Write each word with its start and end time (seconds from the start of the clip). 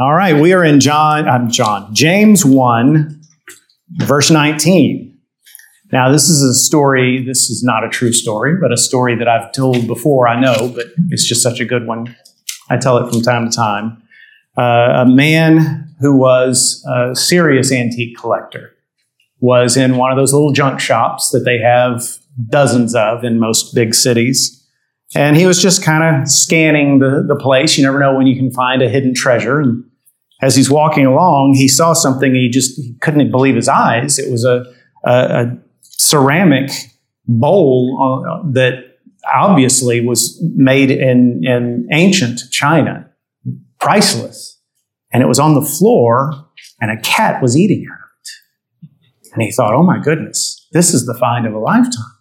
All 0.00 0.14
right, 0.14 0.40
we 0.40 0.52
are 0.52 0.64
in 0.64 0.78
John, 0.78 1.28
I'm 1.28 1.50
John, 1.50 1.92
James 1.92 2.44
1, 2.44 3.20
verse 3.96 4.30
19. 4.30 5.18
Now, 5.90 6.12
this 6.12 6.28
is 6.28 6.40
a 6.40 6.54
story, 6.54 7.24
this 7.26 7.50
is 7.50 7.64
not 7.64 7.82
a 7.82 7.88
true 7.88 8.12
story, 8.12 8.54
but 8.60 8.72
a 8.72 8.76
story 8.76 9.16
that 9.16 9.26
I've 9.26 9.50
told 9.50 9.88
before, 9.88 10.28
I 10.28 10.38
know, 10.38 10.68
but 10.68 10.86
it's 11.08 11.26
just 11.26 11.42
such 11.42 11.58
a 11.58 11.64
good 11.64 11.84
one. 11.84 12.14
I 12.70 12.76
tell 12.76 12.98
it 12.98 13.10
from 13.10 13.22
time 13.22 13.50
to 13.50 13.56
time. 13.56 14.00
Uh, 14.56 15.02
a 15.02 15.06
man 15.06 15.92
who 15.98 16.16
was 16.16 16.80
a 16.88 17.16
serious 17.16 17.72
antique 17.72 18.16
collector 18.16 18.76
was 19.40 19.76
in 19.76 19.96
one 19.96 20.12
of 20.12 20.16
those 20.16 20.32
little 20.32 20.52
junk 20.52 20.78
shops 20.78 21.30
that 21.30 21.40
they 21.40 21.58
have 21.58 22.18
dozens 22.48 22.94
of 22.94 23.24
in 23.24 23.40
most 23.40 23.74
big 23.74 23.96
cities. 23.96 24.64
And 25.16 25.36
he 25.36 25.46
was 25.46 25.60
just 25.60 25.82
kind 25.82 26.04
of 26.04 26.28
scanning 26.28 27.00
the, 27.00 27.24
the 27.26 27.34
place. 27.34 27.76
You 27.76 27.84
never 27.84 27.98
know 27.98 28.14
when 28.14 28.28
you 28.28 28.36
can 28.36 28.52
find 28.52 28.80
a 28.80 28.88
hidden 28.88 29.12
treasure. 29.14 29.58
And 29.58 29.84
as 30.40 30.54
he's 30.54 30.70
walking 30.70 31.06
along, 31.06 31.54
he 31.54 31.68
saw 31.68 31.92
something 31.92 32.34
he 32.34 32.48
just 32.48 32.80
couldn't 33.00 33.30
believe 33.30 33.56
his 33.56 33.68
eyes. 33.68 34.18
It 34.18 34.30
was 34.30 34.44
a, 34.44 34.64
a, 35.04 35.12
a 35.12 35.58
ceramic 35.82 36.70
bowl 37.26 37.98
uh, 38.00 38.50
that 38.52 38.98
obviously 39.34 40.00
was 40.00 40.40
made 40.54 40.90
in, 40.90 41.42
in 41.44 41.88
ancient 41.92 42.40
China, 42.50 43.10
priceless. 43.80 44.60
And 45.12 45.22
it 45.22 45.26
was 45.26 45.38
on 45.38 45.54
the 45.54 45.62
floor, 45.62 46.32
and 46.80 46.90
a 46.90 47.00
cat 47.00 47.42
was 47.42 47.56
eating 47.56 47.86
out 47.90 47.98
of 47.98 48.10
it. 48.82 49.32
And 49.32 49.42
he 49.42 49.50
thought, 49.50 49.74
oh 49.74 49.82
my 49.82 49.98
goodness, 49.98 50.66
this 50.72 50.94
is 50.94 51.06
the 51.06 51.14
find 51.14 51.46
of 51.46 51.54
a 51.54 51.58
lifetime. 51.58 52.14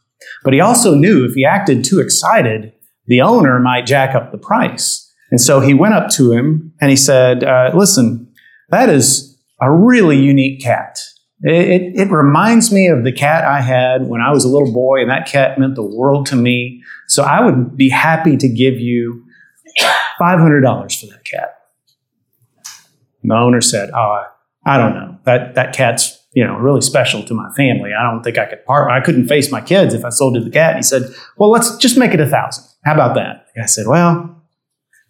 But 0.44 0.54
he 0.54 0.60
also 0.60 0.96
knew 0.96 1.26
if 1.26 1.34
he 1.34 1.46
acted 1.46 1.84
too 1.84 2.00
excited, 2.00 2.74
the 3.06 3.22
owner 3.22 3.60
might 3.60 3.86
jack 3.86 4.16
up 4.16 4.32
the 4.32 4.38
price. 4.38 5.07
And 5.32 5.42
so 5.42 5.60
he 5.60 5.74
went 5.74 5.94
up 5.94 6.10
to 6.12 6.32
him 6.32 6.74
and 6.80 6.90
he 6.90 6.96
said, 6.96 7.44
uh, 7.44 7.72
Listen, 7.74 8.32
that 8.70 8.90
is 8.90 9.38
a 9.62 9.72
really 9.72 10.18
unique 10.18 10.62
cat. 10.62 11.00
It, 11.42 11.54
it, 11.54 12.00
it, 12.02 12.12
reminds 12.12 12.72
me 12.72 12.88
of 12.88 13.04
the 13.04 13.12
cat 13.12 13.44
I 13.44 13.62
had 13.62 14.08
when 14.08 14.22
I 14.22 14.32
was 14.32 14.44
a 14.44 14.48
little 14.48 14.74
boy, 14.74 15.02
and 15.02 15.12
that 15.12 15.28
cat 15.28 15.60
meant 15.60 15.76
the 15.76 15.84
world 15.84 16.26
to 16.28 16.36
me. 16.36 16.82
So 17.08 17.22
I 17.22 17.46
would 17.46 17.78
be 17.78 17.90
happy 17.90 18.38
to 18.38 18.50
give 18.50 18.80
you 18.80 19.24
$500 20.20 21.00
for 21.00 21.06
that 21.08 21.24
cat. 21.24 21.60
And 23.22 23.30
the 23.30 23.36
owner 23.36 23.62
said, 23.62 23.92
Oh, 23.94 24.24
I 24.66 24.78
don't 24.78 24.96
know. 24.96 25.18
That, 25.26 25.54
that 25.56 25.76
cat's 25.76 26.18
you 26.38 26.46
know, 26.46 26.56
really 26.58 26.82
special 26.82 27.24
to 27.24 27.34
my 27.34 27.50
family. 27.56 27.92
I 27.98 28.04
don't 28.04 28.22
think 28.22 28.38
I 28.38 28.46
could 28.46 28.64
part. 28.64 28.92
I 28.92 29.02
couldn't 29.02 29.28
face 29.28 29.52
my 29.52 29.60
kids 29.60 29.96
if 29.96 30.06
I 30.06 30.10
sold 30.10 30.36
to 30.36 30.40
the 30.40 30.52
cat. 30.52 30.76
And 30.76 30.78
he 30.78 30.84
said, 30.84 31.12
"Well, 31.36 31.50
let's 31.50 31.78
just 31.78 31.98
make 31.98 32.14
it 32.14 32.20
a 32.20 32.28
thousand. 32.28 32.64
How 32.86 32.94
about 32.94 33.16
that?" 33.16 33.48
I 33.60 33.66
said, 33.66 33.88
"Well, 33.88 34.37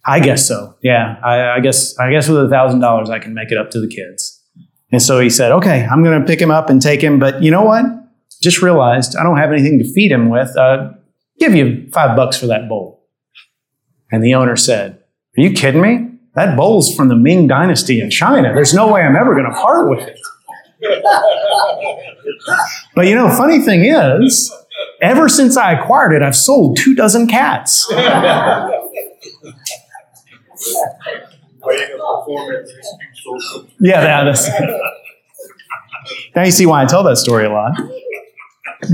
I 0.08 0.22
guess 0.22 0.47
so. 0.47 0.75
Yeah, 0.81 1.19
I, 1.23 1.58
I 1.58 1.59
guess 1.59 1.97
I 2.00 2.11
guess 2.11 2.30
with 2.30 2.41
a 2.41 2.50
thousand 2.50 2.80
dollars, 2.80 3.09
I 3.09 3.19
can 3.19 3.33
make 3.33 3.52
it 3.52 3.58
up 3.58 3.69
to 3.72 3.81
the 3.81 3.88
kids." 3.88 4.41
And 4.91 5.02
so 5.02 5.19
he 5.19 5.30
said, 5.30 5.52
"Okay, 5.52 5.86
I'm 5.86 6.03
going 6.03 6.19
to 6.19 6.25
pick 6.25 6.41
him 6.41 6.50
up 6.50 6.69
and 6.69 6.81
take 6.81 7.02
him, 7.02 7.19
but 7.19 7.44
you 7.44 7.52
know 7.52 7.63
what? 7.63 7.86
Just 8.41 8.61
realized 8.61 9.17
I 9.17 9.23
don't 9.23 9.38
have 9.38 9.52
anything 9.52 9.80
to 9.80 9.94
feed 9.94 10.11
him 10.11 10.30
with. 10.30 10.55
Uh, 10.55 10.91
give 11.39 11.53
you 11.53 11.89
five 11.91 12.16
bucks 12.16 12.38
for 12.38 12.47
that 12.47 12.69
bowl." 12.69 13.05
And 14.09 14.23
the 14.23 14.33
owner 14.33 14.55
said, 14.55 15.03
"Are 15.38 15.41
you 15.41 15.52
kidding 15.52 15.81
me? 15.81 16.11
That 16.35 16.55
bowl's 16.55 16.95
from 16.95 17.09
the 17.09 17.16
Ming 17.16 17.47
Dynasty 17.47 18.00
in 18.00 18.09
China. 18.09 18.53
There's 18.53 18.73
no 18.73 18.91
way 18.91 19.02
I'm 19.02 19.17
ever 19.17 19.33
going 19.33 19.52
to 19.52 19.52
part 19.52 19.89
with 19.89 20.08
it." 20.08 20.17
but 22.95 23.08
you 23.08 23.16
know, 23.16 23.30
funny 23.30 23.59
thing 23.59 23.83
is, 23.83 24.53
ever 25.02 25.28
since 25.28 25.58
I 25.58 25.73
acquired 25.73 26.13
it, 26.13 26.22
I've 26.22 26.35
sold 26.35 26.78
two 26.78 26.95
dozen 26.95 27.28
cats. 27.28 27.91
yeah, 33.80 34.23
that's. 34.23 34.50
now 36.35 36.44
you 36.44 36.51
see 36.51 36.66
why 36.66 36.84
I 36.84 36.85
tell 36.85 37.03
that 37.03 37.18
story 37.18 37.45
a 37.45 37.51
lot. 37.51 37.72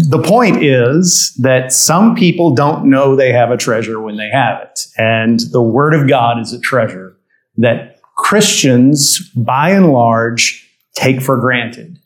The 0.10 0.22
point 0.22 0.64
is 0.64 1.38
that 1.42 1.74
some 1.74 2.16
people 2.16 2.56
don't 2.56 2.90
know 2.90 3.16
they 3.16 3.34
have 3.34 3.52
a 3.52 3.58
treasure 3.58 4.00
when 4.02 4.18
they 4.18 4.30
have 4.30 4.62
it. 4.62 4.80
And 4.98 5.40
the 5.52 5.62
Word 5.62 5.94
of 5.94 6.08
God 6.08 6.40
is 6.40 6.54
a 6.54 6.60
treasure 6.60 7.18
that 7.58 8.00
Christians, 8.16 9.30
by 9.36 9.72
and 9.72 9.92
large, 9.92 10.70
take 10.96 11.22
for 11.22 11.38
granted. 11.38 12.00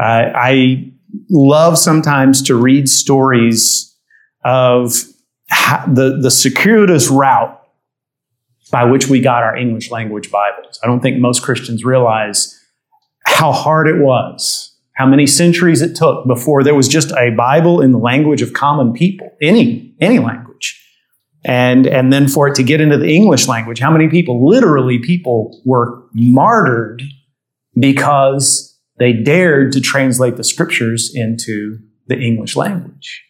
Uh, 0.00 0.30
I 0.34 0.92
love 1.30 1.78
sometimes 1.78 2.42
to 2.42 2.54
read 2.54 2.88
stories 2.88 3.94
of 4.44 4.92
the, 5.86 6.18
the 6.20 6.30
circuitous 6.30 7.08
route 7.08 7.60
by 8.70 8.84
which 8.84 9.08
we 9.08 9.20
got 9.20 9.42
our 9.42 9.56
English 9.56 9.90
language 9.90 10.30
Bibles. 10.30 10.78
I 10.82 10.86
don't 10.86 11.00
think 11.00 11.18
most 11.18 11.42
Christians 11.42 11.84
realize 11.84 12.58
how 13.24 13.52
hard 13.52 13.88
it 13.88 13.98
was, 13.98 14.76
how 14.94 15.06
many 15.06 15.26
centuries 15.26 15.82
it 15.82 15.94
took 15.94 16.26
before 16.26 16.62
there 16.62 16.74
was 16.74 16.88
just 16.88 17.12
a 17.12 17.30
Bible 17.30 17.80
in 17.80 17.92
the 17.92 17.98
language 17.98 18.42
of 18.42 18.52
common 18.52 18.92
people, 18.92 19.30
any, 19.40 19.94
any 20.00 20.18
language. 20.18 20.82
And, 21.44 21.86
and 21.86 22.12
then 22.12 22.28
for 22.28 22.48
it 22.48 22.56
to 22.56 22.64
get 22.64 22.80
into 22.80 22.98
the 22.98 23.14
English 23.14 23.46
language, 23.46 23.78
how 23.78 23.90
many 23.90 24.08
people, 24.08 24.48
literally 24.48 24.98
people, 24.98 25.62
were 25.64 26.02
martyred 26.12 27.02
because 27.78 28.76
they 28.98 29.12
dared 29.12 29.72
to 29.72 29.80
translate 29.80 30.36
the 30.36 30.44
scriptures 30.44 31.12
into 31.14 31.78
the 32.08 32.18
English 32.18 32.56
language. 32.56 33.22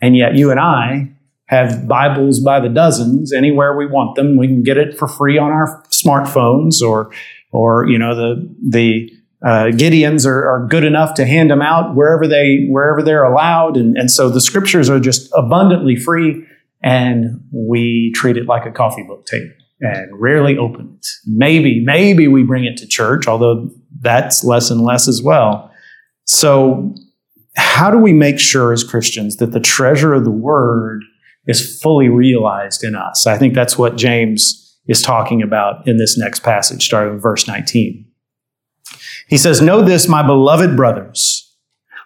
And 0.00 0.16
yet 0.16 0.36
you 0.36 0.50
and 0.50 0.60
I 0.60 1.14
have 1.50 1.88
Bibles 1.88 2.38
by 2.38 2.60
the 2.60 2.68
dozens 2.68 3.32
anywhere 3.32 3.76
we 3.76 3.84
want 3.84 4.14
them. 4.14 4.36
We 4.36 4.46
can 4.46 4.62
get 4.62 4.78
it 4.78 4.96
for 4.96 5.08
free 5.08 5.36
on 5.36 5.50
our 5.50 5.82
smartphones 5.90 6.80
or, 6.80 7.10
or, 7.50 7.88
you 7.88 7.98
know, 7.98 8.14
the, 8.14 8.54
the, 8.68 9.10
uh, 9.44 9.72
Gideons 9.72 10.26
are, 10.26 10.48
are, 10.48 10.66
good 10.68 10.84
enough 10.84 11.14
to 11.14 11.26
hand 11.26 11.50
them 11.50 11.62
out 11.62 11.96
wherever 11.96 12.28
they 12.28 12.66
wherever 12.68 13.02
they're 13.02 13.24
allowed, 13.24 13.78
and, 13.78 13.96
and 13.96 14.10
so 14.10 14.28
the 14.28 14.38
scriptures 14.38 14.90
are 14.90 15.00
just 15.00 15.30
abundantly 15.34 15.96
free, 15.96 16.46
and 16.82 17.42
we 17.50 18.12
treat 18.14 18.36
it 18.36 18.44
like 18.44 18.66
a 18.66 18.70
coffee 18.70 19.02
book 19.02 19.24
table 19.24 19.54
and 19.80 20.10
rarely 20.12 20.58
open 20.58 20.94
it. 20.94 21.06
Maybe 21.26 21.82
maybe 21.82 22.28
we 22.28 22.42
bring 22.42 22.66
it 22.66 22.76
to 22.76 22.86
church, 22.86 23.26
although 23.26 23.70
that's 23.98 24.44
less 24.44 24.70
and 24.70 24.82
less 24.82 25.08
as 25.08 25.22
well. 25.22 25.72
So, 26.24 26.94
how 27.56 27.90
do 27.90 27.96
we 27.96 28.12
make 28.12 28.38
sure 28.38 28.74
as 28.74 28.84
Christians 28.84 29.36
that 29.36 29.52
the 29.52 29.60
treasure 29.60 30.12
of 30.12 30.24
the 30.24 30.30
word 30.30 31.02
is 31.46 31.80
fully 31.80 32.08
realized 32.08 32.84
in 32.84 32.94
us? 32.94 33.26
I 33.26 33.38
think 33.38 33.54
that's 33.54 33.78
what 33.78 33.96
James 33.96 34.78
is 34.86 35.02
talking 35.02 35.42
about 35.42 35.86
in 35.86 35.96
this 35.96 36.18
next 36.18 36.42
passage, 36.42 36.84
starting 36.84 37.14
with 37.14 37.22
verse 37.22 37.46
19. 37.46 38.06
He 39.28 39.38
says, 39.38 39.60
Know 39.60 39.82
this, 39.82 40.08
my 40.08 40.26
beloved 40.26 40.76
brothers. 40.76 41.46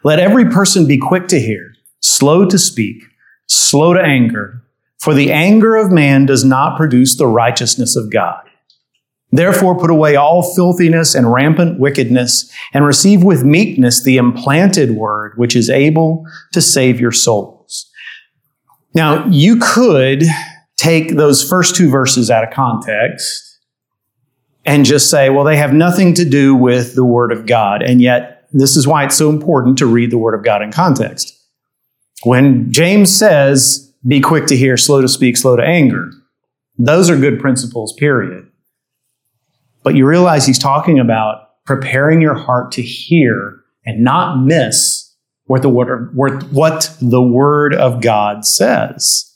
Let 0.02 0.18
every 0.18 0.44
person 0.50 0.86
be 0.86 0.98
quick 0.98 1.28
to 1.28 1.40
hear, 1.40 1.72
slow 2.00 2.44
to 2.46 2.58
speak, 2.58 3.02
slow 3.46 3.94
to 3.94 4.00
anger, 4.00 4.62
for 4.98 5.14
the 5.14 5.32
anger 5.32 5.76
of 5.76 5.90
man 5.90 6.26
does 6.26 6.44
not 6.44 6.76
produce 6.76 7.16
the 7.16 7.26
righteousness 7.26 7.96
of 7.96 8.12
God. 8.12 8.42
Therefore, 9.32 9.76
put 9.76 9.90
away 9.90 10.14
all 10.14 10.54
filthiness 10.54 11.14
and 11.14 11.32
rampant 11.32 11.80
wickedness, 11.80 12.52
and 12.72 12.84
receive 12.84 13.24
with 13.24 13.42
meekness 13.42 14.02
the 14.02 14.16
implanted 14.16 14.92
word, 14.92 15.32
which 15.36 15.56
is 15.56 15.68
able 15.68 16.24
to 16.52 16.60
save 16.60 17.00
your 17.00 17.10
souls. 17.10 17.53
Now, 18.94 19.26
you 19.26 19.58
could 19.58 20.22
take 20.76 21.16
those 21.16 21.46
first 21.48 21.74
two 21.74 21.90
verses 21.90 22.30
out 22.30 22.44
of 22.44 22.52
context 22.52 23.58
and 24.64 24.84
just 24.84 25.10
say, 25.10 25.30
well, 25.30 25.44
they 25.44 25.56
have 25.56 25.72
nothing 25.72 26.14
to 26.14 26.24
do 26.24 26.54
with 26.54 26.94
the 26.94 27.04
Word 27.04 27.32
of 27.32 27.46
God. 27.46 27.82
And 27.82 28.00
yet, 28.00 28.48
this 28.52 28.76
is 28.76 28.86
why 28.86 29.04
it's 29.04 29.16
so 29.16 29.30
important 29.30 29.78
to 29.78 29.86
read 29.86 30.10
the 30.10 30.18
Word 30.18 30.34
of 30.34 30.44
God 30.44 30.62
in 30.62 30.70
context. 30.70 31.32
When 32.22 32.72
James 32.72 33.14
says, 33.14 33.92
be 34.06 34.20
quick 34.20 34.46
to 34.46 34.56
hear, 34.56 34.76
slow 34.76 35.02
to 35.02 35.08
speak, 35.08 35.36
slow 35.36 35.56
to 35.56 35.64
anger, 35.64 36.10
those 36.78 37.10
are 37.10 37.16
good 37.16 37.40
principles, 37.40 37.92
period. 37.94 38.48
But 39.82 39.94
you 39.94 40.06
realize 40.06 40.46
he's 40.46 40.58
talking 40.58 40.98
about 40.98 41.64
preparing 41.64 42.20
your 42.20 42.34
heart 42.34 42.72
to 42.72 42.82
hear 42.82 43.60
and 43.84 44.02
not 44.02 44.40
miss 44.42 45.03
what 45.46 45.62
the 45.62 45.68
word, 45.68 46.16
what 46.16 46.96
the 47.00 47.22
word 47.22 47.74
of 47.74 48.00
God 48.00 48.44
says. 48.44 49.30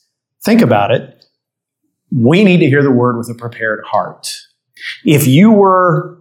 Think 0.45 0.61
about 0.61 0.91
it. 0.91 1.27
We 2.11 2.45
need 2.45 2.59
to 2.59 2.67
hear 2.67 2.83
the 2.83 2.91
word 2.91 3.19
with 3.19 3.29
a 3.29 3.35
prepared 3.35 3.85
heart. 3.85 4.35
If 5.05 5.27
you 5.27 5.51
were 5.51 6.19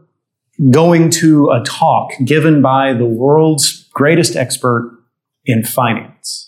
going 0.72 1.10
to 1.12 1.50
a 1.52 1.64
talk 1.64 2.12
given 2.26 2.62
by 2.62 2.94
the 2.94 3.06
world's 3.06 3.88
greatest 3.94 4.36
expert 4.36 4.98
in 5.46 5.64
finance, 5.64 6.47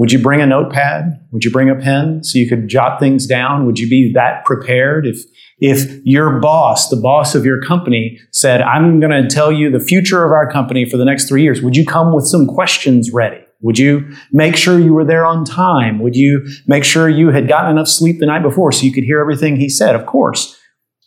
would 0.00 0.12
you 0.12 0.18
bring 0.18 0.40
a 0.40 0.46
notepad? 0.46 1.20
Would 1.30 1.44
you 1.44 1.50
bring 1.50 1.68
a 1.68 1.74
pen 1.74 2.24
so 2.24 2.38
you 2.38 2.48
could 2.48 2.68
jot 2.68 2.98
things 2.98 3.26
down? 3.26 3.66
Would 3.66 3.78
you 3.78 3.86
be 3.86 4.10
that 4.14 4.46
prepared 4.46 5.06
if 5.06 5.18
if 5.58 6.00
your 6.06 6.40
boss, 6.40 6.88
the 6.88 6.96
boss 6.96 7.34
of 7.34 7.44
your 7.44 7.60
company, 7.60 8.18
said, 8.32 8.62
I'm 8.62 8.98
going 8.98 9.10
to 9.10 9.28
tell 9.28 9.52
you 9.52 9.70
the 9.70 9.78
future 9.78 10.24
of 10.24 10.32
our 10.32 10.50
company 10.50 10.88
for 10.88 10.96
the 10.96 11.04
next 11.04 11.28
three 11.28 11.42
years, 11.42 11.60
would 11.60 11.76
you 11.76 11.84
come 11.84 12.14
with 12.14 12.24
some 12.24 12.46
questions 12.46 13.10
ready? 13.12 13.44
Would 13.60 13.78
you 13.78 14.10
make 14.32 14.56
sure 14.56 14.80
you 14.80 14.94
were 14.94 15.04
there 15.04 15.26
on 15.26 15.44
time? 15.44 15.98
Would 15.98 16.16
you 16.16 16.48
make 16.66 16.84
sure 16.84 17.06
you 17.06 17.28
had 17.28 17.46
gotten 17.46 17.72
enough 17.72 17.88
sleep 17.88 18.20
the 18.20 18.26
night 18.26 18.42
before 18.42 18.72
so 18.72 18.86
you 18.86 18.94
could 18.94 19.04
hear 19.04 19.20
everything 19.20 19.56
he 19.56 19.68
said? 19.68 19.94
Of 19.94 20.06
course. 20.06 20.58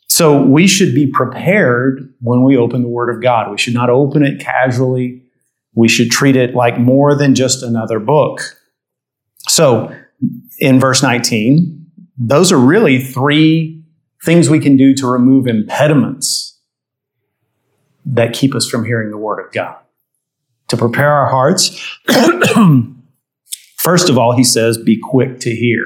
So 0.07 0.39
we 0.39 0.67
should 0.67 0.93
be 0.93 1.09
prepared 1.11 2.13
when 2.21 2.43
we 2.43 2.57
open 2.57 2.83
the 2.83 2.89
Word 2.89 3.09
of 3.09 3.23
God. 3.23 3.49
We 3.49 3.57
should 3.57 3.73
not 3.73 3.89
open 3.89 4.21
it 4.21 4.39
casually. 4.39 5.23
We 5.73 5.87
should 5.87 6.11
treat 6.11 6.35
it 6.35 6.53
like 6.53 6.77
more 6.77 7.15
than 7.15 7.33
just 7.33 7.63
another 7.63 7.99
book. 7.99 8.39
So 9.47 9.95
in 10.59 10.79
verse 10.79 11.03
19, 11.03 11.85
those 12.17 12.51
are 12.51 12.57
really 12.57 12.99
three 12.99 13.83
things 14.23 14.49
we 14.49 14.59
can 14.59 14.77
do 14.77 14.93
to 14.95 15.07
remove 15.07 15.47
impediments 15.47 16.59
that 18.05 18.33
keep 18.33 18.55
us 18.55 18.67
from 18.67 18.85
hearing 18.85 19.11
the 19.11 19.17
Word 19.17 19.43
of 19.43 19.51
God. 19.51 19.77
To 20.69 20.77
prepare 20.77 21.11
our 21.11 21.29
hearts, 21.29 21.97
first 23.77 24.09
of 24.09 24.17
all, 24.17 24.35
he 24.35 24.43
says, 24.43 24.77
be 24.77 24.99
quick 25.01 25.39
to 25.41 25.53
hear, 25.53 25.83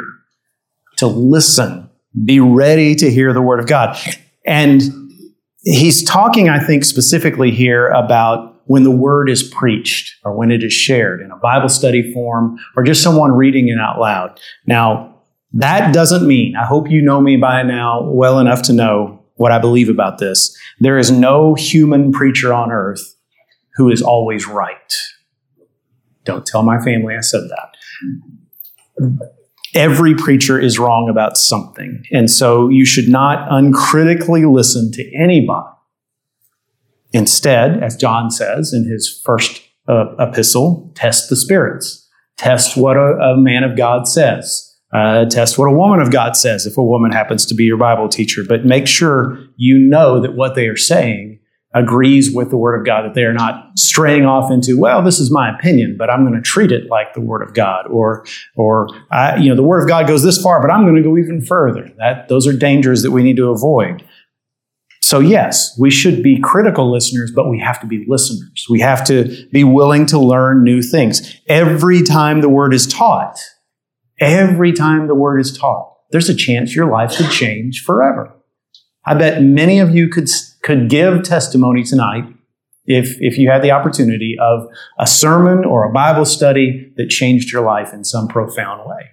to 0.98 1.08
listen, 1.08 1.90
be 2.26 2.40
ready 2.40 2.96
to 2.96 3.10
hear 3.10 3.34
the 3.34 3.42
Word 3.42 3.60
of 3.60 3.68
God. 3.68 3.98
And 4.46 4.82
he's 5.64 6.04
talking, 6.04 6.50
I 6.50 6.60
think, 6.60 6.86
specifically 6.86 7.52
here 7.52 7.88
about 7.88 8.57
when 8.68 8.84
the 8.84 8.92
word 8.92 9.30
is 9.30 9.44
preached 9.44 10.16
or 10.24 10.36
when 10.36 10.52
it 10.52 10.64
is 10.64 10.74
shared 10.74 11.22
in 11.22 11.32
a 11.32 11.38
Bible 11.38 11.70
study 11.70 12.14
form 12.14 12.58
or 12.76 12.84
just 12.84 13.02
someone 13.02 13.32
reading 13.32 13.70
it 13.70 13.80
out 13.80 14.00
loud. 14.00 14.40
Now, 14.66 15.16
that 15.54 15.94
doesn't 15.94 16.28
mean, 16.28 16.56
I 16.56 16.66
hope 16.66 16.90
you 16.90 17.02
know 17.02 17.22
me 17.22 17.38
by 17.38 17.64
now 17.64 18.04
well 18.04 18.40
enough 18.40 18.62
to 18.64 18.74
know 18.74 19.24
what 19.36 19.52
I 19.52 19.60
believe 19.60 19.90
about 19.90 20.18
this. 20.18 20.56
There 20.80 20.98
is 20.98 21.10
no 21.10 21.54
human 21.54 22.12
preacher 22.12 22.54
on 22.54 22.72
earth 22.72 23.16
who 23.76 23.90
is 23.90 24.02
always 24.02 24.48
right. 24.48 24.94
Don't 26.26 26.46
tell 26.46 26.64
my 26.64 26.80
family 26.84 27.16
I 27.16 27.22
said 27.22 27.44
that. 27.50 29.30
Every 29.74 30.16
preacher 30.16 30.60
is 30.60 30.80
wrong 30.80 31.08
about 31.10 31.38
something. 31.38 32.04
And 32.12 32.30
so 32.30 32.68
you 32.68 32.84
should 32.84 33.08
not 33.08 33.48
uncritically 33.50 34.46
listen 34.46 34.92
to 34.94 35.16
anybody 35.16 35.77
Instead, 37.14 37.84
as 37.84 37.96
John 37.96 38.30
says 38.32 38.74
in 38.74 38.86
his 38.86 39.22
first 39.26 39.62
uh, 39.88 40.16
epistle, 40.20 40.92
test 40.96 41.30
the 41.30 41.36
spirits. 41.36 42.08
Test 42.38 42.78
what 42.78 42.98
a, 42.98 43.18
a 43.18 43.38
man 43.38 43.64
of 43.64 43.78
God 43.78 44.08
says. 44.08 44.64
Uh, 44.94 45.26
test 45.26 45.58
what 45.58 45.70
a 45.70 45.76
woman 45.76 46.00
of 46.00 46.12
God 46.12 46.38
says 46.38 46.66
if 46.66 46.78
a 46.78 46.84
woman 46.84 47.12
happens 47.12 47.46
to 47.46 47.56
be 47.56 47.66
your 47.66 47.78
Bible 47.78 48.08
teacher. 48.08 48.44
But 48.48 48.66
make 48.66 48.88
sure 48.88 49.38
you 49.58 49.78
know 49.78 50.22
that 50.22 50.36
what 50.36 50.56
they 50.56 50.68
are 50.68 50.78
saying 50.78 51.40
agrees 51.74 52.34
with 52.34 52.50
the 52.50 52.58
Word 52.58 52.80
of 52.80 52.86
God, 52.86 53.04
that 53.04 53.14
they 53.14 53.24
are 53.24 53.34
not 53.34 53.78
straying 53.78 54.26
off 54.26 54.52
into, 54.52 54.80
well, 54.80 55.04
this 55.04 55.20
is 55.20 55.30
my 55.30 55.54
opinion, 55.54 55.96
but 55.98 56.10
I'm 56.10 56.26
going 56.26 56.36
to 56.36 56.42
treat 56.42 56.72
it 56.72 56.90
like 56.90 57.14
the 57.14 57.22
Word 57.22 57.42
of 57.42 57.54
God, 57.54 57.88
or, 57.88 58.26
or 58.56 58.88
I, 59.12 59.36
you 59.36 59.50
know, 59.50 59.56
the 59.56 59.64
Word 59.64 59.82
of 59.82 59.88
God 59.88 60.08
goes 60.08 60.24
this 60.24 60.42
far, 60.42 60.62
but 60.62 60.72
I'm 60.72 60.84
going 60.84 60.96
to 60.96 61.02
go 61.02 61.18
even 61.18 61.46
further. 61.46 61.92
That 61.98 62.30
those 62.30 62.48
are 62.48 62.54
dangers 62.54 63.04
that 63.04 63.12
we 63.12 63.24
need 63.24 63.36
to 63.38 63.50
avoid. 63.50 64.04
So, 65.08 65.22
yes, 65.22 65.74
we 65.80 65.90
should 65.90 66.22
be 66.22 66.38
critical 66.38 66.92
listeners, 66.92 67.32
but 67.34 67.50
we 67.50 67.62
have 67.62 67.80
to 67.80 67.88
be 67.88 68.04
listeners. 68.10 68.66
We 68.70 68.82
have 68.82 69.06
to 69.06 69.48
be 69.54 69.64
willing 69.64 70.06
to 70.08 70.20
learn 70.20 70.66
new 70.66 70.82
things. 70.82 71.34
Every 71.48 72.04
time 72.04 72.42
the 72.42 72.50
word 72.50 72.74
is 72.74 72.86
taught, 72.86 73.40
every 74.20 74.74
time 74.74 75.08
the 75.08 75.16
word 75.16 75.40
is 75.40 75.58
taught, 75.58 75.96
there's 76.12 76.28
a 76.28 76.36
chance 76.36 76.76
your 76.76 76.92
life 76.92 77.16
could 77.16 77.32
change 77.32 77.86
forever. 77.86 78.36
I 79.06 79.14
bet 79.14 79.42
many 79.42 79.80
of 79.80 79.96
you 79.96 80.10
could, 80.10 80.28
could 80.62 80.90
give 80.90 81.24
testimony 81.24 81.86
tonight 81.86 82.26
if, 82.86 83.16
if 83.22 83.38
you 83.38 83.50
had 83.50 83.64
the 83.64 83.72
opportunity 83.72 84.36
of 84.42 84.68
a 85.00 85.08
sermon 85.08 85.64
or 85.64 85.86
a 85.86 85.94
Bible 85.94 86.26
study 86.26 86.92
that 86.98 87.08
changed 87.08 87.54
your 87.54 87.64
life 87.64 87.94
in 87.94 88.04
some 88.04 88.28
profound 88.28 88.86
way. 88.86 89.12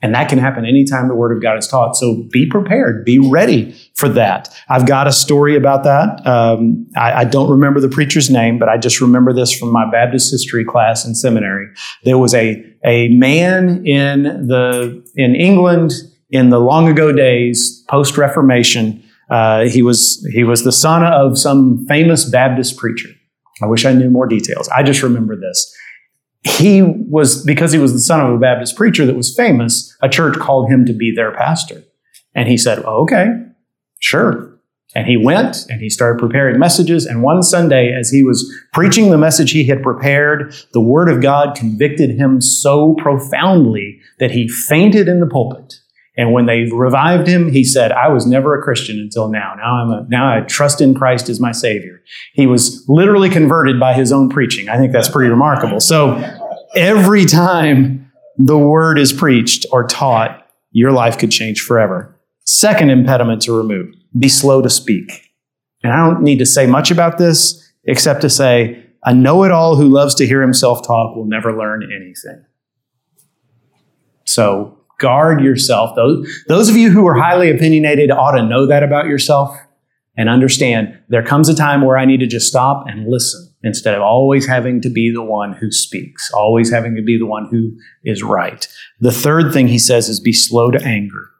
And 0.00 0.14
that 0.14 0.30
can 0.30 0.38
happen 0.38 0.64
anytime 0.64 1.08
the 1.08 1.14
Word 1.14 1.36
of 1.36 1.42
God 1.42 1.58
is 1.58 1.68
taught. 1.68 1.94
So 1.94 2.22
be 2.32 2.46
prepared, 2.46 3.04
be 3.04 3.18
ready 3.18 3.74
for 3.96 4.08
that. 4.10 4.54
I've 4.68 4.86
got 4.86 5.06
a 5.06 5.12
story 5.12 5.56
about 5.56 5.82
that. 5.84 6.26
Um, 6.26 6.86
I, 6.96 7.12
I, 7.12 7.24
don't 7.24 7.50
remember 7.50 7.80
the 7.80 7.88
preacher's 7.88 8.28
name, 8.28 8.58
but 8.58 8.68
I 8.68 8.76
just 8.76 9.00
remember 9.00 9.32
this 9.32 9.56
from 9.58 9.72
my 9.72 9.90
Baptist 9.90 10.30
history 10.30 10.66
class 10.66 11.06
in 11.06 11.14
seminary. 11.14 11.68
There 12.04 12.18
was 12.18 12.34
a, 12.34 12.62
a 12.84 13.08
man 13.08 13.86
in 13.86 14.24
the 14.46 15.02
in 15.16 15.34
England 15.34 15.92
in 16.30 16.50
the 16.50 16.60
long 16.60 16.88
ago 16.88 17.10
days, 17.10 17.84
post 17.88 18.18
Reformation. 18.18 19.02
Uh, 19.30 19.64
he 19.64 19.82
was 19.82 20.24
he 20.32 20.44
was 20.44 20.62
the 20.62 20.72
son 20.72 21.02
of 21.02 21.38
some 21.38 21.86
famous 21.86 22.28
Baptist 22.28 22.76
preacher. 22.76 23.08
I 23.62 23.66
wish 23.66 23.86
I 23.86 23.94
knew 23.94 24.10
more 24.10 24.26
details. 24.26 24.68
I 24.68 24.82
just 24.82 25.02
remember 25.02 25.36
this 25.36 25.74
he 26.46 26.80
was, 26.82 27.44
because 27.44 27.72
he 27.72 27.78
was 27.78 27.92
the 27.92 27.98
son 27.98 28.20
of 28.20 28.32
a 28.32 28.38
Baptist 28.38 28.76
preacher 28.76 29.04
that 29.04 29.16
was 29.16 29.34
famous, 29.34 29.94
a 30.00 30.08
church 30.08 30.38
called 30.38 30.70
him 30.70 30.84
to 30.86 30.92
be 30.92 31.12
their 31.12 31.32
pastor. 31.32 31.82
And 32.34 32.48
he 32.48 32.56
said, 32.56 32.84
oh, 32.84 33.02
okay, 33.02 33.26
sure. 33.98 34.52
And 34.94 35.06
he 35.06 35.18
went 35.18 35.66
and 35.68 35.80
he 35.80 35.90
started 35.90 36.18
preparing 36.18 36.58
messages. 36.58 37.04
And 37.04 37.22
one 37.22 37.42
Sunday, 37.42 37.92
as 37.92 38.08
he 38.08 38.22
was 38.22 38.50
preaching 38.72 39.10
the 39.10 39.18
message 39.18 39.50
he 39.50 39.66
had 39.66 39.82
prepared, 39.82 40.54
the 40.72 40.80
word 40.80 41.10
of 41.10 41.20
God 41.20 41.54
convicted 41.54 42.10
him 42.10 42.40
so 42.40 42.94
profoundly 42.94 44.00
that 44.20 44.30
he 44.30 44.48
fainted 44.48 45.06
in 45.06 45.20
the 45.20 45.26
pulpit. 45.26 45.80
And 46.16 46.32
when 46.32 46.46
they 46.46 46.64
revived 46.72 47.26
him, 47.28 47.52
he 47.52 47.62
said, 47.62 47.92
I 47.92 48.08
was 48.08 48.26
never 48.26 48.58
a 48.58 48.62
Christian 48.62 48.98
until 48.98 49.28
now. 49.28 49.52
Now 49.54 49.74
I'm 49.74 49.90
a, 49.90 50.06
now 50.08 50.34
I 50.34 50.40
trust 50.40 50.80
in 50.80 50.94
Christ 50.94 51.28
as 51.28 51.40
my 51.40 51.52
savior. 51.52 52.00
He 52.32 52.46
was 52.46 52.82
literally 52.88 53.28
converted 53.28 53.78
by 53.78 53.92
his 53.92 54.12
own 54.12 54.30
preaching. 54.30 54.70
I 54.70 54.78
think 54.78 54.92
that's 54.92 55.10
pretty 55.10 55.28
remarkable. 55.28 55.80
So 55.80 56.16
every 56.74 57.26
time 57.26 58.10
the 58.38 58.56
word 58.56 58.98
is 58.98 59.12
preached 59.12 59.66
or 59.70 59.86
taught, 59.86 60.48
your 60.70 60.92
life 60.92 61.18
could 61.18 61.30
change 61.30 61.60
forever. 61.60 62.15
Second 62.46 62.90
impediment 62.90 63.42
to 63.42 63.52
remove, 63.52 63.94
be 64.18 64.28
slow 64.28 64.62
to 64.62 64.70
speak. 64.70 65.32
And 65.82 65.92
I 65.92 65.96
don't 65.96 66.22
need 66.22 66.38
to 66.38 66.46
say 66.46 66.66
much 66.66 66.90
about 66.90 67.18
this 67.18 67.72
except 67.84 68.22
to 68.22 68.30
say, 68.30 68.84
a 69.04 69.14
know-it-all 69.14 69.76
who 69.76 69.88
loves 69.88 70.14
to 70.16 70.26
hear 70.26 70.42
himself 70.42 70.84
talk 70.84 71.14
will 71.14 71.26
never 71.26 71.56
learn 71.56 71.82
anything. 71.84 72.44
So 74.24 74.78
guard 74.98 75.40
yourself. 75.40 75.94
Those, 75.94 76.44
those 76.48 76.68
of 76.68 76.76
you 76.76 76.90
who 76.90 77.06
are 77.06 77.14
highly 77.14 77.50
opinionated 77.50 78.10
ought 78.10 78.32
to 78.32 78.42
know 78.42 78.66
that 78.66 78.82
about 78.82 79.06
yourself 79.06 79.56
and 80.16 80.28
understand 80.28 80.98
there 81.08 81.22
comes 81.22 81.48
a 81.48 81.54
time 81.54 81.82
where 81.82 81.98
I 81.98 82.04
need 82.04 82.20
to 82.20 82.26
just 82.26 82.48
stop 82.48 82.86
and 82.88 83.08
listen 83.08 83.54
instead 83.62 83.94
of 83.94 84.02
always 84.02 84.46
having 84.46 84.80
to 84.80 84.90
be 84.90 85.12
the 85.12 85.22
one 85.22 85.52
who 85.52 85.70
speaks, 85.70 86.30
always 86.32 86.72
having 86.72 86.96
to 86.96 87.02
be 87.02 87.18
the 87.18 87.26
one 87.26 87.48
who 87.50 87.76
is 88.02 88.22
right. 88.22 88.66
The 89.00 89.12
third 89.12 89.52
thing 89.52 89.68
he 89.68 89.78
says 89.78 90.08
is 90.08 90.18
be 90.18 90.32
slow 90.32 90.70
to 90.70 90.82
anger. 90.82 91.30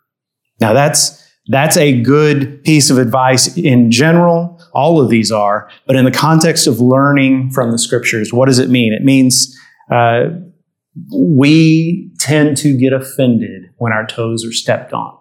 Now 0.60 0.72
that's, 0.72 1.22
that's 1.48 1.76
a 1.76 2.00
good 2.00 2.64
piece 2.64 2.90
of 2.90 2.98
advice 2.98 3.56
in 3.56 3.90
general. 3.90 4.60
All 4.72 5.00
of 5.00 5.10
these 5.10 5.30
are, 5.30 5.70
but 5.86 5.96
in 5.96 6.04
the 6.04 6.10
context 6.10 6.66
of 6.66 6.80
learning 6.80 7.50
from 7.50 7.70
the 7.70 7.78
scriptures, 7.78 8.32
what 8.32 8.46
does 8.46 8.58
it 8.58 8.68
mean? 8.68 8.92
It 8.92 9.04
means, 9.04 9.56
uh, 9.90 10.24
we 11.14 12.10
tend 12.18 12.56
to 12.58 12.76
get 12.76 12.92
offended 12.92 13.70
when 13.76 13.92
our 13.92 14.06
toes 14.06 14.44
are 14.44 14.52
stepped 14.52 14.92
on. 14.92 15.16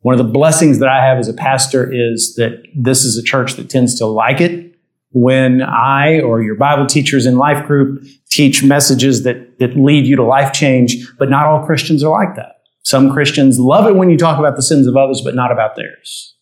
One 0.00 0.18
of 0.18 0.18
the 0.18 0.32
blessings 0.32 0.80
that 0.80 0.88
I 0.88 1.04
have 1.04 1.18
as 1.18 1.28
a 1.28 1.32
pastor 1.32 1.90
is 1.92 2.34
that 2.34 2.62
this 2.76 3.04
is 3.04 3.16
a 3.16 3.22
church 3.22 3.54
that 3.54 3.70
tends 3.70 3.96
to 3.98 4.06
like 4.06 4.40
it 4.40 4.74
when 5.12 5.62
I 5.62 6.20
or 6.20 6.42
your 6.42 6.56
Bible 6.56 6.86
teachers 6.86 7.24
in 7.26 7.36
life 7.36 7.66
group 7.66 8.02
teach 8.30 8.64
messages 8.64 9.22
that, 9.22 9.58
that 9.60 9.76
lead 9.76 10.06
you 10.06 10.16
to 10.16 10.24
life 10.24 10.52
change, 10.52 10.96
but 11.18 11.30
not 11.30 11.46
all 11.46 11.64
Christians 11.64 12.02
are 12.02 12.10
like 12.10 12.34
that. 12.36 12.61
Some 12.82 13.12
Christians 13.12 13.58
love 13.58 13.86
it 13.86 13.96
when 13.96 14.10
you 14.10 14.18
talk 14.18 14.38
about 14.38 14.56
the 14.56 14.62
sins 14.62 14.86
of 14.86 14.96
others, 14.96 15.20
but 15.24 15.34
not 15.34 15.52
about 15.52 15.76
theirs. 15.76 16.34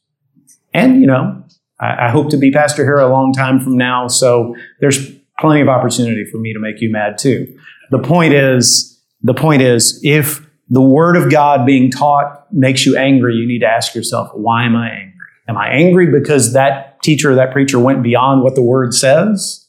And, 0.73 1.01
you 1.01 1.07
know, 1.07 1.45
I, 1.81 2.07
I 2.07 2.11
hope 2.11 2.31
to 2.31 2.37
be 2.37 2.51
pastor 2.51 2.85
here 2.85 2.97
a 2.97 3.09
long 3.09 3.33
time 3.33 3.61
from 3.61 3.77
now, 3.77 4.09
so 4.09 4.57
there's 4.81 5.11
plenty 5.39 5.61
of 5.61 5.69
opportunity 5.69 6.25
for 6.25 6.39
me 6.39 6.53
to 6.53 6.61
make 6.61 6.81
you 6.81 6.91
mad 6.91 7.19
too. 7.19 7.59
The 7.91 7.99
point 7.99 8.35
is, 8.35 9.01
the 9.23 9.35
point 9.35 9.63
is, 9.63 10.01
if 10.03 10.47
the 10.69 10.81
word 10.81 11.17
of 11.17 11.31
God 11.31 11.67
being 11.67 11.91
taught 11.91 12.47
makes 12.53 12.87
you 12.87 12.97
angry, 12.97 13.35
you 13.35 13.47
need 13.47 13.61
to 13.61 13.67
ask 13.67 13.95
yourself, 13.95 14.31
why 14.35 14.65
am 14.65 14.77
I 14.77 14.91
angry? 14.91 15.15
Am 15.49 15.57
I 15.57 15.69
angry 15.69 16.07
because 16.07 16.53
that 16.53 17.03
teacher 17.03 17.33
or 17.33 17.35
that 17.35 17.53
preacher 17.53 17.79
went 17.79 18.03
beyond 18.03 18.43
what 18.43 18.55
the 18.55 18.63
word 18.63 18.95
says? 18.95 19.67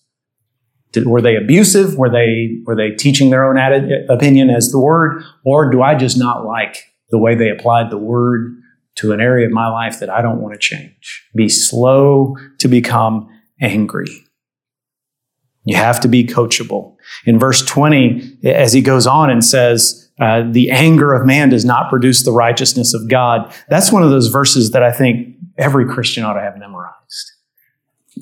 Did, 0.92 1.08
were 1.08 1.22
they 1.22 1.36
abusive? 1.36 1.98
Were 1.98 2.10
they, 2.10 2.60
were 2.66 2.76
they 2.76 2.92
teaching 2.92 3.30
their 3.30 3.46
own 3.46 3.58
opinion 4.10 4.50
as 4.50 4.72
the 4.72 4.80
word? 4.80 5.24
Or 5.46 5.70
do 5.72 5.82
I 5.82 5.96
just 5.96 6.18
not 6.18 6.46
like 6.46 6.84
the 7.10 7.18
way 7.18 7.36
they 7.36 7.50
applied 7.50 7.90
the 7.90 7.98
word 7.98 8.58
to 8.96 9.14
an 9.14 9.22
area 9.22 9.46
of 9.46 9.54
my 9.54 9.68
life 9.68 10.00
that 10.00 10.10
I 10.10 10.22
don't 10.22 10.42
want 10.42 10.54
to 10.54 10.60
change? 10.60 11.28
Be 11.36 11.48
slow 11.48 12.36
to 12.60 12.68
become 12.68 13.30
angry. 13.62 14.26
You 15.64 15.76
have 15.76 16.00
to 16.02 16.08
be 16.08 16.26
coachable. 16.26 16.96
In 17.26 17.38
verse 17.38 17.64
20, 17.64 18.40
as 18.46 18.74
he 18.74 18.82
goes 18.82 19.06
on 19.06 19.30
and 19.30 19.46
says, 19.46 20.10
uh, 20.20 20.44
the 20.50 20.72
anger 20.72 21.14
of 21.14 21.26
man 21.26 21.50
does 21.50 21.66
not 21.66 21.90
produce 21.90 22.24
the 22.24 22.32
righteousness 22.32 22.94
of 22.94 23.08
God. 23.08 23.54
That's 23.70 23.92
one 23.92 24.04
of 24.04 24.10
those 24.10 24.28
verses 24.28 24.72
that 24.72 24.84
I 24.84 24.92
think 24.92 25.36
every 25.58 25.88
Christian 25.88 26.24
ought 26.24 26.34
to 26.34 26.42
have 26.42 26.58
memorized. 26.58 26.96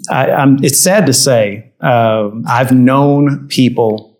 I, 0.09 0.45
it's 0.61 0.81
sad 0.81 1.05
to 1.07 1.13
say, 1.13 1.73
uh, 1.81 2.29
I've 2.47 2.71
known 2.71 3.47
people 3.47 4.19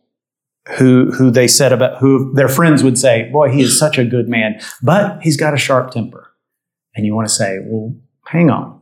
who 0.77 1.11
who 1.11 1.31
they 1.31 1.47
said 1.47 1.73
about 1.73 1.99
who 1.99 2.33
their 2.33 2.49
friends 2.49 2.83
would 2.83 2.97
say, 2.97 3.29
"Boy, 3.31 3.49
he 3.51 3.61
is 3.61 3.77
such 3.77 3.97
a 3.97 4.05
good 4.05 4.27
man, 4.27 4.59
but 4.83 5.19
he's 5.21 5.38
got 5.38 5.53
a 5.53 5.57
sharp 5.57 5.91
temper." 5.91 6.31
And 6.95 7.05
you 7.05 7.15
want 7.15 7.27
to 7.27 7.33
say, 7.33 7.59
"Well, 7.63 7.95
hang 8.27 8.49
on. 8.49 8.79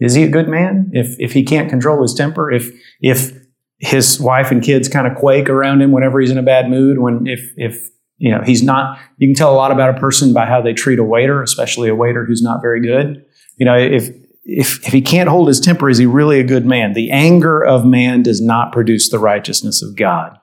Is 0.00 0.14
he 0.14 0.22
a 0.22 0.28
good 0.28 0.48
man? 0.48 0.90
If 0.92 1.18
if 1.18 1.32
he 1.32 1.42
can't 1.42 1.68
control 1.68 2.00
his 2.02 2.14
temper, 2.14 2.50
if 2.50 2.70
if 3.00 3.32
his 3.78 4.20
wife 4.20 4.50
and 4.50 4.62
kids 4.62 4.88
kind 4.88 5.06
of 5.06 5.16
quake 5.16 5.48
around 5.48 5.82
him 5.82 5.92
whenever 5.92 6.20
he's 6.20 6.30
in 6.30 6.38
a 6.38 6.42
bad 6.42 6.70
mood, 6.70 6.98
when 6.98 7.26
if 7.26 7.52
if 7.56 7.90
you 8.18 8.30
know 8.30 8.42
he's 8.44 8.62
not 8.62 8.98
you 9.18 9.28
can 9.28 9.34
tell 9.34 9.52
a 9.52 9.56
lot 9.56 9.72
about 9.72 9.96
a 9.96 10.00
person 10.00 10.32
by 10.32 10.46
how 10.46 10.60
they 10.60 10.72
treat 10.72 10.98
a 10.98 11.04
waiter, 11.04 11.42
especially 11.42 11.88
a 11.88 11.94
waiter 11.94 12.24
who's 12.24 12.42
not 12.42 12.60
very 12.62 12.80
good. 12.80 13.24
You 13.56 13.66
know, 13.66 13.76
if 13.76 14.08
if, 14.48 14.86
if 14.86 14.92
he 14.94 15.02
can't 15.02 15.28
hold 15.28 15.46
his 15.46 15.60
temper, 15.60 15.90
is 15.90 15.98
he 15.98 16.06
really 16.06 16.40
a 16.40 16.44
good 16.44 16.64
man? 16.64 16.94
The 16.94 17.10
anger 17.10 17.62
of 17.62 17.84
man 17.84 18.22
does 18.22 18.40
not 18.40 18.72
produce 18.72 19.10
the 19.10 19.18
righteousness 19.18 19.82
of 19.82 19.94
God. 19.94 20.38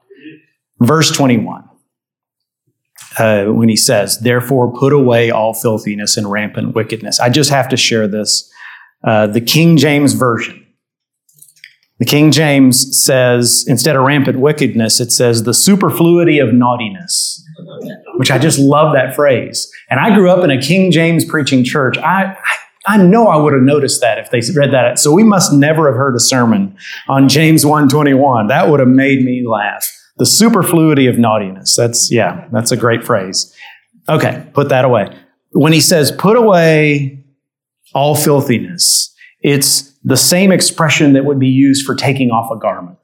Verse 0.80 1.10
21, 1.12 1.64
uh, 3.18 3.46
when 3.46 3.68
he 3.68 3.76
says, 3.76 4.20
Therefore 4.20 4.72
put 4.72 4.94
away 4.94 5.32
all 5.32 5.56
filthiness 5.56 6.18
and 6.18 6.30
rampant 6.30 6.76
wickedness. 6.76 7.20
I 7.20 7.30
just 7.30 7.50
have 7.50 7.68
to 7.70 7.78
share 7.78 8.08
this. 8.08 8.50
Uh, 9.04 9.26
the 9.26 9.42
King 9.42 9.76
James 9.76 10.14
Version. 10.14 10.62
The 11.98 12.06
King 12.06 12.32
James 12.32 13.04
says, 13.04 13.64
instead 13.68 13.96
of 13.96 14.04
rampant 14.04 14.40
wickedness, 14.40 15.00
it 15.00 15.12
says 15.14 15.44
the 15.44 15.54
superfluity 15.54 16.40
of 16.40 16.54
naughtiness, 16.54 17.42
which 18.18 18.32
I 18.32 18.38
just 18.38 18.60
love 18.60 18.94
that 18.94 19.16
phrase. 19.16 19.72
And 19.90 20.00
I 20.00 20.14
grew 20.14 20.30
up 20.30 20.44
in 20.44 20.52
a 20.52 20.62
King 20.62 20.92
James 20.92 21.24
preaching 21.24 21.64
church. 21.64 21.98
I, 21.98 22.36
I 22.88 22.98
know 22.98 23.28
I 23.28 23.38
would 23.38 23.54
have 23.54 23.64
noticed 23.64 24.02
that 24.02 24.18
if 24.18 24.30
they 24.30 24.42
read 24.56 24.72
that. 24.72 25.00
So 25.00 25.12
we 25.12 25.24
must 25.24 25.52
never 25.54 25.88
have 25.88 25.96
heard 25.96 26.16
a 26.16 26.20
sermon 26.20 26.78
on 27.08 27.28
James 27.28 27.66
121. 27.66 28.48
That 28.48 28.70
would 28.70 28.80
have 28.80 28.90
made 28.90 29.24
me 29.24 29.44
laugh. 29.48 29.86
The 30.18 30.26
superfluity 30.26 31.08
of 31.08 31.18
naughtiness. 31.18 31.76
That's, 31.76 32.12
yeah, 32.12 32.48
that's 32.52 32.72
a 32.72 32.78
great 32.78 33.04
phrase. 33.04 33.54
Okay, 34.08 34.48
put 34.54 34.70
that 34.70 34.86
away. 34.86 35.18
When 35.52 35.74
he 35.74 35.82
says, 35.82 36.12
put 36.12 36.38
away 36.38 37.24
all 37.94 38.16
filthiness, 38.16 39.14
it's 39.42 39.92
the 40.04 40.18
same 40.18 40.52
expression 40.52 41.14
that 41.14 41.26
would 41.26 41.40
be 41.40 41.48
used 41.48 41.86
for 41.86 41.96
taking 41.96 42.30
off 42.30 42.52
a 42.52 42.60
garment. 42.60 43.00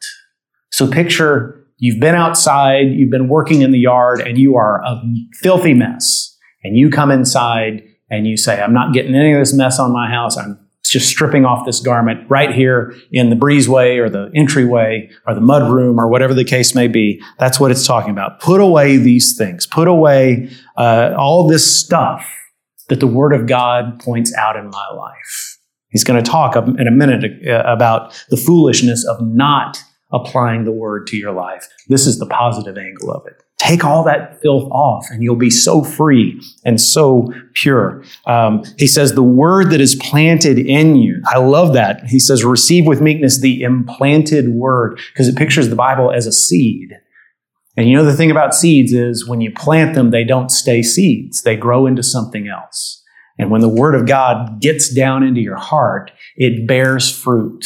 So 0.72 0.88
picture 0.88 1.66
you've 1.78 2.00
been 2.00 2.16
outside, 2.16 2.92
you've 2.92 3.10
been 3.10 3.28
working 3.28 3.62
in 3.62 3.72
the 3.72 3.80
yard, 3.80 4.22
and 4.22 4.38
you 4.38 4.56
are 4.56 4.82
a 4.84 5.02
filthy 5.34 5.74
mess. 5.74 6.38
And 6.64 6.78
you 6.78 6.92
come 6.92 7.10
inside 7.10 7.84
and 8.12 8.28
you 8.28 8.38
say, 8.38 8.62
I'm 8.62 8.74
not 8.74 8.94
getting 8.94 9.16
any 9.16 9.34
of 9.34 9.40
this 9.40 9.54
mess 9.54 9.80
on 9.80 9.92
my 9.92 10.08
house. 10.08 10.38
I'm 10.38 10.60
just 10.84 11.08
stripping 11.08 11.46
off 11.46 11.66
this 11.66 11.80
garment 11.80 12.30
right 12.30 12.54
here 12.54 12.94
in 13.12 13.30
the 13.30 13.36
breezeway 13.36 13.98
or 13.98 14.10
the 14.10 14.30
entryway 14.36 15.10
or 15.26 15.34
the 15.34 15.42
mud 15.42 15.72
room 15.72 16.00
or 16.00 16.10
whatever 16.10 16.34
the 16.34 16.44
case 16.44 16.76
may 16.76 16.88
be. 16.88 17.24
That's 17.40 17.60
what 17.60 17.72
it's 17.72 17.88
talking 17.88 18.12
about. 18.12 18.42
Put 18.42 18.60
away 18.60 18.98
these 18.98 19.38
things. 19.38 19.66
Put 19.66 19.88
away 19.88 20.52
uh, 20.78 21.16
all 21.18 21.48
this 21.48 21.80
stuff 21.80 22.30
that 22.90 23.00
the 23.00 23.08
Word 23.08 23.34
of 23.34 23.48
God 23.48 24.00
points 24.02 24.36
out 24.36 24.58
in 24.58 24.70
my 24.70 24.88
life. 24.96 25.58
He's 25.90 26.04
going 26.04 26.22
to 26.22 26.30
talk 26.30 26.56
in 26.56 26.88
a 26.88 26.92
minute 26.92 27.48
uh, 27.48 27.64
about 27.66 28.14
the 28.30 28.38
foolishness 28.38 29.06
of 29.08 29.18
not 29.22 29.82
applying 30.12 30.66
the 30.66 30.72
Word 30.74 31.08
to 31.08 31.18
your 31.18 31.32
life. 31.32 31.70
This 31.88 32.06
is 32.06 32.20
the 32.20 32.26
positive 32.26 32.78
angle 32.78 33.12
of 33.12 33.26
it. 33.28 33.42
Take 33.62 33.86
all 33.86 34.04
that 34.06 34.42
filth 34.42 34.68
off 34.72 35.06
and 35.12 35.22
you'll 35.22 35.36
be 35.36 35.52
so 35.52 35.84
free 35.84 36.42
and 36.66 36.82
so 36.82 37.32
pure. 37.54 38.04
Um, 38.26 38.64
he 38.80 38.88
says, 38.88 39.14
the 39.14 39.22
word 39.22 39.70
that 39.70 39.80
is 39.80 39.94
planted 39.94 40.58
in 40.58 40.96
you. 40.96 41.22
I 41.28 41.38
love 41.38 41.74
that. 41.74 42.06
He 42.06 42.20
says, 42.20 42.44
receive 42.44 42.88
with 42.88 43.02
meekness 43.02 43.40
the 43.40 43.62
implanted 43.62 44.50
word 44.50 45.00
because 45.14 45.28
it 45.28 45.38
pictures 45.38 45.70
the 45.70 45.76
Bible 45.76 46.12
as 46.12 46.26
a 46.26 46.32
seed. 46.32 46.98
And 47.78 47.88
you 47.88 47.96
know, 47.96 48.04
the 48.04 48.18
thing 48.18 48.32
about 48.32 48.56
seeds 48.56 48.94
is 48.94 49.28
when 49.28 49.42
you 49.42 49.52
plant 49.52 49.94
them, 49.94 50.10
they 50.10 50.24
don't 50.24 50.50
stay 50.50 50.82
seeds. 50.82 51.44
They 51.44 51.56
grow 51.56 51.86
into 51.86 52.02
something 52.02 52.48
else. 52.48 53.04
And 53.38 53.52
when 53.52 53.62
the 53.62 53.70
word 53.70 53.94
of 53.94 54.08
God 54.08 54.60
gets 54.60 54.92
down 54.92 55.22
into 55.22 55.40
your 55.40 55.58
heart, 55.58 56.12
it 56.36 56.68
bears 56.68 57.16
fruit. 57.16 57.64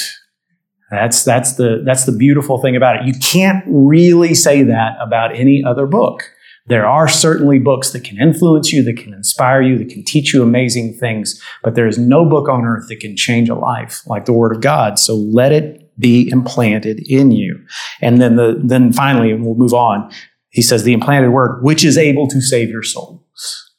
That's, 0.92 1.24
that's, 1.24 1.56
the, 1.56 1.82
that's 1.86 2.06
the 2.06 2.12
beautiful 2.12 2.62
thing 2.62 2.76
about 2.76 2.98
it. 2.98 3.08
You 3.08 3.14
can't 3.20 3.64
really 3.68 4.36
say 4.36 4.64
that 4.64 4.98
about 5.02 5.36
any 5.36 5.64
other 5.64 5.88
book. 5.88 6.24
There 6.68 6.88
are 6.88 7.08
certainly 7.08 7.60
books 7.60 7.92
that 7.92 8.04
can 8.04 8.20
influence 8.20 8.74
you, 8.74 8.84
that 8.84 8.98
can 8.98 9.14
inspire 9.14 9.62
you, 9.62 9.78
that 9.78 9.90
can 9.90 10.04
teach 10.04 10.34
you 10.34 10.42
amazing 10.42 10.96
things, 10.96 11.42
but 11.64 11.76
there 11.76 11.88
is 11.88 11.98
no 11.98 12.28
book 12.28 12.50
on 12.50 12.66
earth 12.66 12.88
that 12.90 13.00
can 13.00 13.16
change 13.16 13.50
a 13.50 13.56
life 13.56 14.02
like 14.08 14.26
the 14.26 14.34
Word 14.34 14.56
of 14.56 14.62
God. 14.62 14.98
So 14.98 15.16
let 15.16 15.52
it 15.52 15.86
be 16.00 16.30
implanted 16.30 17.00
in 17.08 17.32
you. 17.32 17.64
And 18.02 18.20
then 18.20 18.36
the, 18.36 18.60
then 18.64 18.92
finally, 18.92 19.32
and 19.32 19.46
we'll 19.46 19.56
move 19.56 19.74
on, 19.74 20.12
he 20.50 20.62
says 20.62 20.84
the 20.84 20.94
implanted 20.94 21.32
word, 21.32 21.64
which 21.64 21.84
is 21.84 21.98
able 21.98 22.28
to 22.30 22.42
save 22.42 22.70
your 22.70 22.84
souls. 22.84 23.74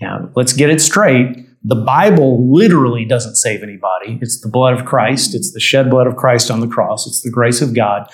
Now, 0.00 0.30
let's 0.36 0.52
get 0.52 0.70
it 0.70 0.80
straight. 0.80 1.46
The 1.64 1.76
Bible 1.76 2.52
literally 2.52 3.06
doesn't 3.06 3.36
save 3.36 3.62
anybody. 3.62 4.18
It's 4.20 4.40
the 4.40 4.50
blood 4.50 4.78
of 4.78 4.84
Christ. 4.84 5.34
It's 5.34 5.52
the 5.52 5.60
shed 5.60 5.88
blood 5.88 6.06
of 6.06 6.16
Christ 6.16 6.50
on 6.50 6.60
the 6.60 6.68
cross. 6.68 7.06
It's 7.06 7.22
the 7.22 7.30
grace 7.30 7.62
of 7.62 7.74
God. 7.74 8.10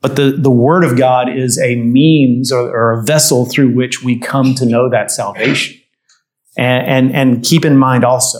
But 0.00 0.16
the, 0.16 0.36
the 0.38 0.50
Word 0.50 0.84
of 0.84 0.96
God 0.96 1.34
is 1.34 1.58
a 1.58 1.76
means 1.76 2.52
or, 2.52 2.68
or 2.68 3.00
a 3.00 3.04
vessel 3.04 3.46
through 3.46 3.74
which 3.74 4.02
we 4.04 4.18
come 4.18 4.54
to 4.56 4.66
know 4.66 4.88
that 4.90 5.10
salvation. 5.10 5.80
And, 6.56 6.86
and, 6.86 7.16
and 7.16 7.44
keep 7.44 7.64
in 7.64 7.76
mind 7.78 8.04
also, 8.04 8.38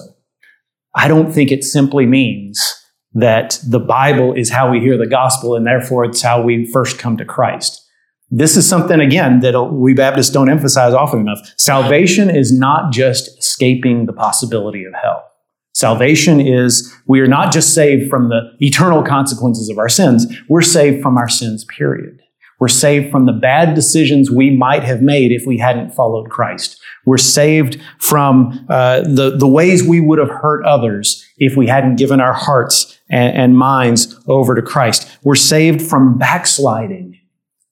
I 0.95 1.09
don't 1.09 1.33
think 1.33 1.51
it 1.51 1.65
simply 1.65 2.07
means 2.07 2.75
that 3.15 3.59
the 3.67 3.81
Bible 3.81 4.35
is 4.35 4.51
how 4.51 4.71
we 4.71 4.81
hear 4.81 4.99
the 4.99 5.07
gospel 5.07 5.57
and 5.57 5.67
therefore 5.67 6.05
it's 6.05 6.23
how 6.23 6.43
we 6.43 6.71
first 6.71 6.99
come 6.99 7.17
to 7.17 7.25
Christ. 7.25 7.85
This 8.31 8.57
is 8.57 8.69
something, 8.69 9.01
again, 9.01 9.41
that 9.41 9.59
we 9.73 9.95
Baptists 9.95 10.31
don't 10.31 10.51
emphasize 10.51 10.93
often 10.93 11.21
enough. 11.21 11.39
Salvation 11.57 12.29
is 12.29 12.53
not 12.53 12.93
just 12.93 13.39
escaping 13.39 14.05
the 14.05 14.13
possibility 14.13 14.85
of 14.85 14.93
hell. 14.95 15.25
Salvation 15.73 16.41
is 16.41 16.93
we 17.07 17.21
are 17.21 17.27
not 17.27 17.53
just 17.53 17.73
saved 17.73 18.11
from 18.11 18.29
the 18.29 18.41
eternal 18.61 19.03
consequences 19.03 19.71
of 19.71 19.79
our 19.79 19.89
sins, 19.89 20.27
we're 20.49 20.61
saved 20.61 21.03
from 21.03 21.17
our 21.17 21.29
sins, 21.29 21.65
period. 21.65 22.21
We're 22.61 22.69
saved 22.69 23.13
from 23.13 23.27
the 23.27 23.33
bad 23.33 23.75
decisions 23.75 24.31
we 24.31 24.51
might 24.51 24.83
have 24.83 25.01
made 25.01 25.31
if 25.31 25.47
we 25.47 25.59
hadn't 25.59 25.95
followed 25.95 26.29
Christ. 26.29 26.81
We're 27.07 27.17
saved 27.17 27.81
from 28.01 28.67
uh, 28.69 29.03
the, 29.03 29.37
the 29.39 29.47
ways 29.47 29.85
we 29.85 30.01
would 30.01 30.19
have 30.19 30.29
hurt 30.31 30.67
others 30.67 31.25
if 31.39 31.57
we 31.57 31.69
hadn't 31.69 31.97
given 31.97 32.21
our 32.21 32.33
hearts 32.33 32.99
and, 33.09 33.37
and 33.37 33.57
minds 33.57 34.21
over 34.27 34.57
to 34.57 34.63
Christ. 34.63 35.09
We're 35.23 35.37
saved 35.37 35.81
from 35.81 36.19
backsliding 36.19 37.18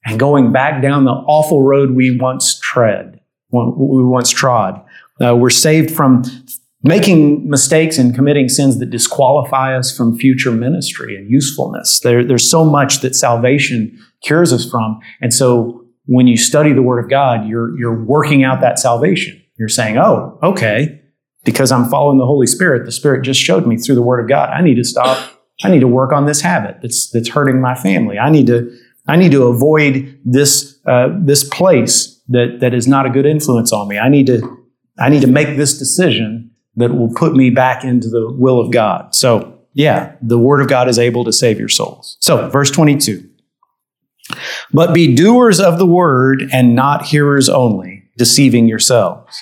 and 0.07 0.19
going 0.19 0.53
back 0.53 0.81
down 0.81 1.05
the 1.05 1.11
awful 1.11 1.63
road 1.63 1.91
we 1.91 2.17
once 2.17 2.59
tread, 2.61 3.21
we 3.51 4.05
once 4.05 4.31
trod. 4.31 4.83
Uh, 5.21 5.35
we're 5.35 5.51
saved 5.51 5.91
from 5.91 6.23
making 6.83 7.49
mistakes 7.49 7.99
and 7.99 8.15
committing 8.15 8.49
sins 8.49 8.79
that 8.79 8.91
disqualify 8.91 9.77
us 9.77 9.95
from 9.95 10.17
future 10.17 10.53
ministry 10.53 11.17
and 11.17 11.29
usefulness. 11.29 12.01
There, 12.01 12.25
there's 12.25 12.49
so 12.49 12.65
much 12.65 13.01
that 13.01 13.17
salvation 13.17 13.99
cures 14.23 14.53
us 14.53 14.69
from. 14.69 15.01
And 15.21 15.35
so 15.35 15.85
when 16.05 16.29
you 16.29 16.37
study 16.37 16.73
the 16.73 16.83
Word 16.83 17.03
of 17.03 17.11
God, 17.11 17.49
you're, 17.49 17.77
you're 17.77 18.05
working 18.05 18.45
out 18.45 18.61
that 18.61 18.79
salvation. 18.79 19.43
You're 19.59 19.69
saying, 19.69 19.99
oh, 19.99 20.39
okay, 20.43 21.01
because 21.45 21.73
I'm 21.73 21.89
following 21.89 22.19
the 22.19 22.27
Holy 22.27 22.47
Spirit, 22.47 22.85
the 22.85 22.93
Spirit 22.93 23.25
just 23.25 23.41
showed 23.41 23.67
me 23.67 23.77
through 23.77 23.97
the 23.97 24.03
Word 24.03 24.21
of 24.21 24.29
God, 24.29 24.51
I 24.51 24.61
need 24.61 24.77
to 24.77 24.85
stop. 24.85 25.33
I 25.65 25.71
need 25.71 25.81
to 25.81 25.89
work 25.89 26.13
on 26.13 26.27
this 26.27 26.43
habit 26.43 26.83
that's, 26.83 27.11
that's 27.11 27.31
hurting 27.31 27.61
my 27.63 27.75
family. 27.75 28.19
I 28.19 28.29
need 28.29 28.47
to 28.49 28.71
I 29.09 29.17
need 29.17 29.33
to 29.33 29.45
avoid 29.45 30.19
this 30.25 30.79
uh, 30.87 31.09
this 31.19 31.45
place 31.49 32.21
that 32.29 32.59
that 32.61 32.75
is 32.75 32.87
not 32.87 33.07
a 33.07 33.11
good 33.11 33.27
influence 33.27 33.73
on 33.73 33.89
me. 33.89 33.99
I 33.99 34.09
need 34.09 34.27
to 34.27 34.67
I 34.99 35.09
need 35.09 35.23
to 35.23 35.29
make 35.29 35.57
this 35.57 35.79
decision 35.79 36.51
that 36.77 36.95
will 36.95 37.13
put 37.15 37.35
me 37.35 37.51
back 37.51 37.85
into 37.85 38.09
the 38.09 38.31
will 38.33 38.61
of 38.61 38.71
God. 38.73 39.15
So 39.15 39.59
yeah, 39.75 40.17
the 40.23 40.39
Word 40.39 40.61
of 40.61 40.69
God 40.69 40.89
is 40.89 40.99
able 40.99 41.25
to 41.25 41.33
save 41.33 41.59
your 41.59 41.69
souls. 41.69 42.17
So 42.21 42.49
verse 42.51 42.71
twenty 42.71 42.97
two. 42.97 43.29
But 44.73 44.93
be 44.93 45.15
doers 45.15 45.61
of 45.61 45.79
the 45.79 45.87
word 45.87 46.49
and 46.53 46.75
not 46.75 47.07
hearers 47.07 47.49
only, 47.49 48.03
deceiving 48.17 48.67
yourselves. 48.67 49.41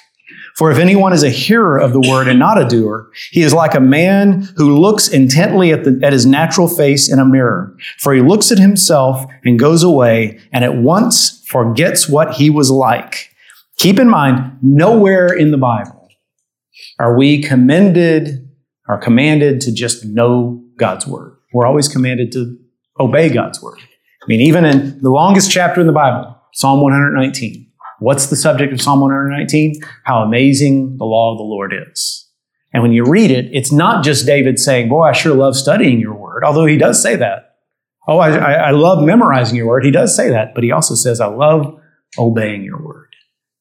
For 0.54 0.70
if 0.70 0.78
anyone 0.78 1.12
is 1.12 1.24
a 1.24 1.30
hearer 1.30 1.78
of 1.78 1.92
the 1.92 2.00
word 2.00 2.28
and 2.28 2.38
not 2.38 2.62
a 2.62 2.68
doer, 2.68 3.10
he 3.32 3.42
is 3.42 3.52
like 3.52 3.74
a 3.74 3.80
man 3.80 4.42
who 4.56 4.78
looks 4.78 5.08
intently 5.08 5.72
at, 5.72 5.82
the, 5.82 5.98
at 6.02 6.12
his 6.12 6.26
natural 6.26 6.68
face 6.68 7.10
in 7.10 7.18
a 7.18 7.24
mirror. 7.24 7.76
For 7.98 8.14
he 8.14 8.20
looks 8.20 8.52
at 8.52 8.58
himself 8.58 9.24
and 9.44 9.58
goes 9.58 9.82
away 9.82 10.38
and 10.52 10.64
at 10.64 10.76
once 10.76 11.44
forgets 11.48 12.08
what 12.08 12.34
he 12.34 12.50
was 12.50 12.70
like. 12.70 13.30
Keep 13.78 13.98
in 13.98 14.08
mind, 14.08 14.58
nowhere 14.62 15.26
in 15.26 15.50
the 15.50 15.58
Bible 15.58 16.08
are 17.00 17.16
we 17.16 17.42
commended 17.42 18.48
or 18.88 18.98
commanded 18.98 19.60
to 19.62 19.72
just 19.72 20.04
know 20.04 20.62
God's 20.76 21.06
word. 21.06 21.36
We're 21.52 21.66
always 21.66 21.88
commanded 21.88 22.30
to 22.32 22.56
obey 23.00 23.28
God's 23.28 23.60
word. 23.60 23.78
I 23.80 24.26
mean, 24.28 24.40
even 24.40 24.64
in 24.64 25.00
the 25.00 25.10
longest 25.10 25.50
chapter 25.50 25.80
in 25.80 25.86
the 25.86 25.92
Bible, 25.92 26.36
Psalm 26.52 26.80
119, 26.80 27.63
What's 28.04 28.26
the 28.26 28.36
subject 28.36 28.70
of 28.74 28.82
Psalm 28.82 29.00
119? 29.00 29.80
How 30.04 30.20
amazing 30.22 30.98
the 30.98 31.06
law 31.06 31.32
of 31.32 31.38
the 31.38 31.42
Lord 31.42 31.72
is. 31.90 32.28
And 32.74 32.82
when 32.82 32.92
you 32.92 33.02
read 33.06 33.30
it, 33.30 33.46
it's 33.50 33.72
not 33.72 34.04
just 34.04 34.26
David 34.26 34.58
saying, 34.58 34.90
Boy, 34.90 35.04
I 35.04 35.12
sure 35.12 35.34
love 35.34 35.56
studying 35.56 36.00
your 36.00 36.14
word, 36.14 36.44
although 36.44 36.66
he 36.66 36.76
does 36.76 37.00
say 37.00 37.16
that. 37.16 37.56
Oh, 38.06 38.18
I, 38.18 38.32
I 38.36 38.70
love 38.72 39.02
memorizing 39.02 39.56
your 39.56 39.68
word. 39.68 39.86
He 39.86 39.90
does 39.90 40.14
say 40.14 40.28
that, 40.28 40.54
but 40.54 40.62
he 40.62 40.70
also 40.70 40.94
says, 40.94 41.18
I 41.18 41.28
love 41.28 41.80
obeying 42.18 42.62
your 42.62 42.84
word. 42.84 43.08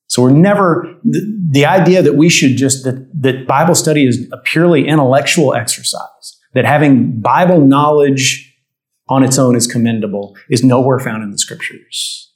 So 0.07 0.21
we're 0.21 0.31
never, 0.31 0.93
the, 1.05 1.21
the 1.51 1.65
idea 1.65 2.01
that 2.01 2.15
we 2.15 2.27
should 2.27 2.57
just, 2.57 2.83
that, 2.83 3.09
that 3.21 3.47
Bible 3.47 3.75
study 3.75 4.05
is 4.05 4.27
a 4.33 4.37
purely 4.37 4.85
intellectual 4.85 5.53
exercise, 5.53 6.37
that 6.53 6.65
having 6.65 7.21
Bible 7.21 7.61
knowledge 7.61 8.53
on 9.07 9.23
its 9.23 9.39
own 9.39 9.55
is 9.55 9.67
commendable, 9.67 10.35
is 10.49 10.65
nowhere 10.65 10.99
found 10.99 11.23
in 11.23 11.31
the 11.31 11.37
scriptures. 11.37 12.32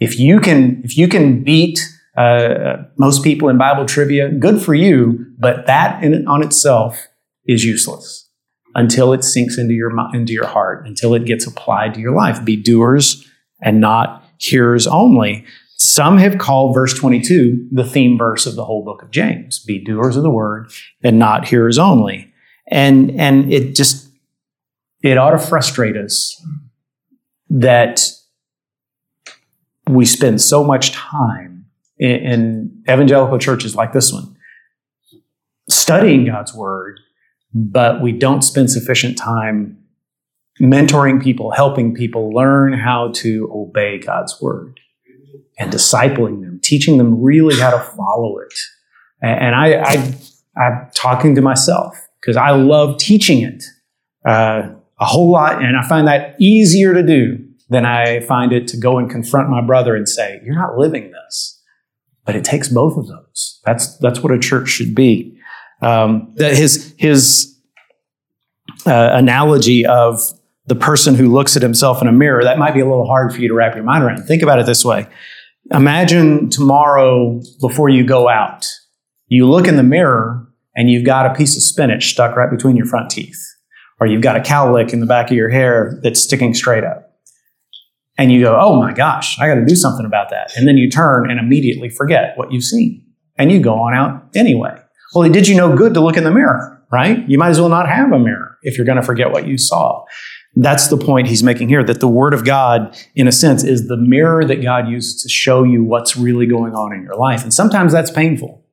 If 0.00 0.18
you 0.18 0.40
can, 0.40 0.82
if 0.84 0.96
you 0.96 1.08
can 1.08 1.42
beat 1.42 1.80
uh, 2.16 2.84
most 2.96 3.22
people 3.22 3.48
in 3.48 3.58
Bible 3.58 3.86
trivia, 3.86 4.30
good 4.30 4.60
for 4.60 4.74
you, 4.74 5.26
but 5.38 5.66
that 5.66 6.02
in, 6.02 6.26
on 6.26 6.42
itself 6.42 7.06
is 7.46 7.64
useless 7.64 8.28
until 8.74 9.12
it 9.12 9.24
sinks 9.24 9.58
into 9.58 9.74
your 9.74 9.92
into 10.14 10.32
your 10.32 10.46
heart, 10.46 10.86
until 10.86 11.14
it 11.14 11.24
gets 11.24 11.46
applied 11.46 11.94
to 11.94 12.00
your 12.00 12.14
life. 12.14 12.44
Be 12.44 12.56
doers 12.56 13.28
and 13.60 13.80
not 13.80 14.24
hearers 14.38 14.86
only. 14.86 15.44
Some 15.76 16.18
have 16.18 16.38
called 16.38 16.74
verse 16.74 16.92
22 16.94 17.68
the 17.70 17.84
theme 17.84 18.18
verse 18.18 18.46
of 18.46 18.56
the 18.56 18.64
whole 18.64 18.84
book 18.84 19.02
of 19.02 19.10
James. 19.10 19.60
Be 19.64 19.82
doers 19.82 20.16
of 20.16 20.22
the 20.22 20.30
word 20.30 20.70
and 21.02 21.18
not 21.18 21.46
hearers 21.46 21.78
only. 21.78 22.32
And, 22.66 23.12
and 23.12 23.52
it 23.52 23.74
just, 23.74 24.08
it 25.02 25.16
ought 25.16 25.30
to 25.30 25.38
frustrate 25.38 25.96
us 25.96 26.44
that 27.48 28.10
we 29.88 30.04
spend 30.04 30.40
so 30.40 30.64
much 30.64 30.92
time 30.92 31.66
in, 31.98 32.10
in 32.10 32.82
evangelical 32.88 33.38
churches 33.38 33.74
like 33.74 33.92
this 33.92 34.12
one 34.12 34.36
studying 35.70 36.24
God's 36.24 36.54
word, 36.54 37.00
but 37.52 38.00
we 38.00 38.12
don't 38.12 38.42
spend 38.42 38.70
sufficient 38.70 39.18
time 39.18 39.78
mentoring 40.60 41.22
people, 41.22 41.50
helping 41.50 41.94
people 41.94 42.30
learn 42.30 42.72
how 42.72 43.12
to 43.12 43.50
obey 43.54 43.98
God's 43.98 44.40
word 44.40 44.80
and 45.58 45.72
discipling 45.72 46.40
them, 46.40 46.60
teaching 46.62 46.98
them 46.98 47.22
really 47.22 47.60
how 47.60 47.70
to 47.70 47.80
follow 47.80 48.38
it. 48.38 48.54
And 49.20 49.54
I, 49.54 49.82
I 49.82 50.14
I'm 50.56 50.90
talking 50.94 51.34
to 51.34 51.40
myself 51.40 51.96
because 52.20 52.36
I 52.36 52.50
love 52.50 52.98
teaching 52.98 53.42
it 53.42 53.64
uh, 54.26 54.70
a 55.00 55.04
whole 55.04 55.30
lot, 55.30 55.62
and 55.62 55.76
I 55.76 55.86
find 55.88 56.06
that 56.08 56.36
easier 56.40 56.94
to 56.94 57.02
do 57.02 57.47
than 57.68 57.84
I 57.84 58.20
find 58.20 58.52
it 58.52 58.66
to 58.68 58.76
go 58.76 58.98
and 58.98 59.10
confront 59.10 59.50
my 59.50 59.60
brother 59.60 59.94
and 59.94 60.08
say, 60.08 60.40
"You're 60.44 60.54
not 60.54 60.76
living 60.76 61.12
this." 61.12 61.62
But 62.24 62.36
it 62.36 62.44
takes 62.44 62.68
both 62.68 62.96
of 62.96 63.06
those. 63.06 63.60
That's 63.64 63.96
that's 63.98 64.20
what 64.20 64.32
a 64.32 64.38
church 64.38 64.68
should 64.68 64.94
be. 64.94 65.38
Um, 65.80 66.32
that 66.36 66.56
his 66.56 66.94
his 66.98 67.56
uh, 68.86 69.10
analogy 69.12 69.86
of 69.86 70.20
the 70.66 70.74
person 70.74 71.14
who 71.14 71.32
looks 71.32 71.56
at 71.56 71.62
himself 71.62 72.02
in 72.02 72.08
a 72.08 72.12
mirror 72.12 72.44
that 72.44 72.58
might 72.58 72.74
be 72.74 72.80
a 72.80 72.86
little 72.86 73.06
hard 73.06 73.32
for 73.32 73.40
you 73.40 73.48
to 73.48 73.54
wrap 73.54 73.74
your 73.74 73.84
mind 73.84 74.04
around. 74.04 74.22
Think 74.24 74.42
about 74.42 74.58
it 74.58 74.66
this 74.66 74.84
way: 74.84 75.06
Imagine 75.70 76.50
tomorrow 76.50 77.40
before 77.60 77.88
you 77.88 78.04
go 78.04 78.28
out, 78.28 78.66
you 79.26 79.48
look 79.48 79.68
in 79.68 79.76
the 79.76 79.82
mirror 79.82 80.46
and 80.74 80.90
you've 80.90 81.04
got 81.04 81.26
a 81.26 81.34
piece 81.34 81.56
of 81.56 81.62
spinach 81.62 82.10
stuck 82.10 82.36
right 82.36 82.50
between 82.50 82.76
your 82.76 82.86
front 82.86 83.10
teeth, 83.10 83.42
or 84.00 84.06
you've 84.06 84.22
got 84.22 84.36
a 84.36 84.40
cowlick 84.40 84.92
in 84.92 85.00
the 85.00 85.06
back 85.06 85.30
of 85.30 85.36
your 85.36 85.48
hair 85.48 85.98
that's 86.02 86.20
sticking 86.20 86.54
straight 86.54 86.84
up. 86.84 87.07
And 88.18 88.32
you 88.32 88.42
go, 88.42 88.58
oh 88.60 88.80
my 88.80 88.92
gosh, 88.92 89.38
I 89.38 89.46
got 89.46 89.54
to 89.54 89.64
do 89.64 89.76
something 89.76 90.04
about 90.04 90.30
that. 90.30 90.50
And 90.56 90.66
then 90.66 90.76
you 90.76 90.90
turn 90.90 91.30
and 91.30 91.38
immediately 91.38 91.88
forget 91.88 92.36
what 92.36 92.52
you've 92.52 92.64
seen. 92.64 93.04
And 93.36 93.52
you 93.52 93.60
go 93.60 93.74
on 93.74 93.94
out 93.94 94.28
anyway. 94.34 94.76
Well, 95.14 95.24
it 95.24 95.32
did 95.32 95.46
you 95.46 95.56
no 95.56 95.76
good 95.76 95.94
to 95.94 96.00
look 96.00 96.16
in 96.16 96.24
the 96.24 96.32
mirror, 96.32 96.84
right? 96.92 97.26
You 97.28 97.38
might 97.38 97.50
as 97.50 97.60
well 97.60 97.68
not 97.68 97.88
have 97.88 98.12
a 98.12 98.18
mirror 98.18 98.58
if 98.62 98.76
you're 98.76 98.84
going 98.84 98.96
to 98.96 99.04
forget 99.04 99.30
what 99.30 99.46
you 99.46 99.56
saw. 99.56 100.04
That's 100.56 100.88
the 100.88 100.96
point 100.96 101.28
he's 101.28 101.44
making 101.44 101.68
here 101.68 101.84
that 101.84 102.00
the 102.00 102.08
Word 102.08 102.34
of 102.34 102.44
God, 102.44 102.98
in 103.14 103.28
a 103.28 103.32
sense, 103.32 103.62
is 103.62 103.86
the 103.86 103.96
mirror 103.96 104.44
that 104.44 104.60
God 104.62 104.88
uses 104.88 105.22
to 105.22 105.28
show 105.28 105.62
you 105.62 105.84
what's 105.84 106.16
really 106.16 106.46
going 106.46 106.74
on 106.74 106.92
in 106.92 107.02
your 107.02 107.14
life. 107.14 107.44
And 107.44 107.54
sometimes 107.54 107.92
that's 107.92 108.10
painful. 108.10 108.64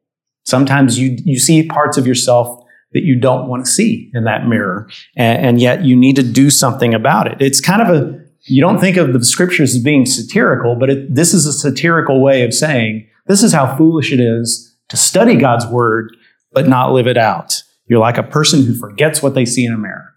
Sometimes 0.43 0.97
you, 0.97 1.17
you 1.23 1.37
see 1.37 1.67
parts 1.67 1.97
of 1.97 2.07
yourself 2.07 2.63
that 2.93 3.03
you 3.03 3.15
don't 3.15 3.47
want 3.47 3.65
to 3.65 3.71
see 3.71 4.09
in 4.15 4.23
that 4.23 4.47
mirror, 4.47 4.89
and, 5.15 5.45
and 5.45 5.61
yet 5.61 5.83
you 5.83 5.95
need 5.95 6.15
to 6.15 6.23
do 6.23 6.49
something 6.49 6.93
about 6.93 7.27
it. 7.27 7.37
It's 7.39 7.59
kind 7.59 7.81
of 7.81 7.89
a, 7.89 8.24
you 8.47 8.61
don't 8.61 8.79
think 8.79 8.97
of 8.97 9.13
the 9.13 9.23
scriptures 9.23 9.75
as 9.75 9.83
being 9.83 10.05
satirical, 10.05 10.75
but 10.75 10.89
it, 10.89 11.13
this 11.13 11.33
is 11.33 11.45
a 11.45 11.53
satirical 11.53 12.21
way 12.21 12.43
of 12.43 12.53
saying 12.53 13.07
this 13.27 13.43
is 13.43 13.53
how 13.53 13.75
foolish 13.75 14.11
it 14.11 14.19
is 14.19 14.75
to 14.89 14.97
study 14.97 15.35
God's 15.35 15.65
Word 15.65 16.15
but 16.51 16.67
not 16.67 16.93
live 16.93 17.07
it 17.07 17.17
out. 17.17 17.61
You're 17.87 17.99
like 17.99 18.17
a 18.17 18.23
person 18.23 18.63
who 18.63 18.73
forgets 18.73 19.21
what 19.21 19.35
they 19.35 19.45
see 19.45 19.65
in 19.65 19.73
a 19.73 19.77
mirror. 19.77 20.13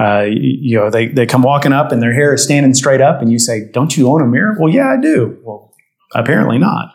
Uh, 0.00 0.26
you, 0.28 0.76
know, 0.76 0.90
they, 0.90 1.06
they 1.08 1.26
come 1.26 1.42
walking 1.42 1.72
up 1.72 1.92
and 1.92 2.02
their 2.02 2.12
hair 2.12 2.34
is 2.34 2.42
standing 2.42 2.74
straight 2.74 3.00
up, 3.00 3.20
and 3.20 3.30
you 3.30 3.38
say, 3.38 3.70
Don't 3.72 3.96
you 3.96 4.08
own 4.08 4.22
a 4.22 4.26
mirror? 4.26 4.56
Well, 4.58 4.72
yeah, 4.72 4.88
I 4.88 5.00
do. 5.00 5.38
Well, 5.44 5.72
apparently 6.14 6.58
not. 6.58 6.94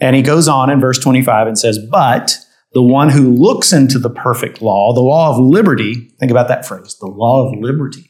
And 0.00 0.16
he 0.16 0.22
goes 0.22 0.48
on 0.48 0.68
in 0.68 0.80
verse 0.80 0.98
25 0.98 1.46
and 1.46 1.58
says, 1.58 1.78
But 1.90 2.36
the 2.74 2.82
one 2.82 3.08
who 3.08 3.30
looks 3.30 3.72
into 3.72 3.98
the 3.98 4.10
perfect 4.10 4.60
law, 4.60 4.92
the 4.92 5.00
law 5.00 5.30
of 5.30 5.42
liberty, 5.42 6.10
think 6.18 6.30
about 6.30 6.48
that 6.48 6.66
phrase, 6.66 6.96
the 7.00 7.06
law 7.06 7.46
of 7.46 7.58
liberty. 7.58 8.08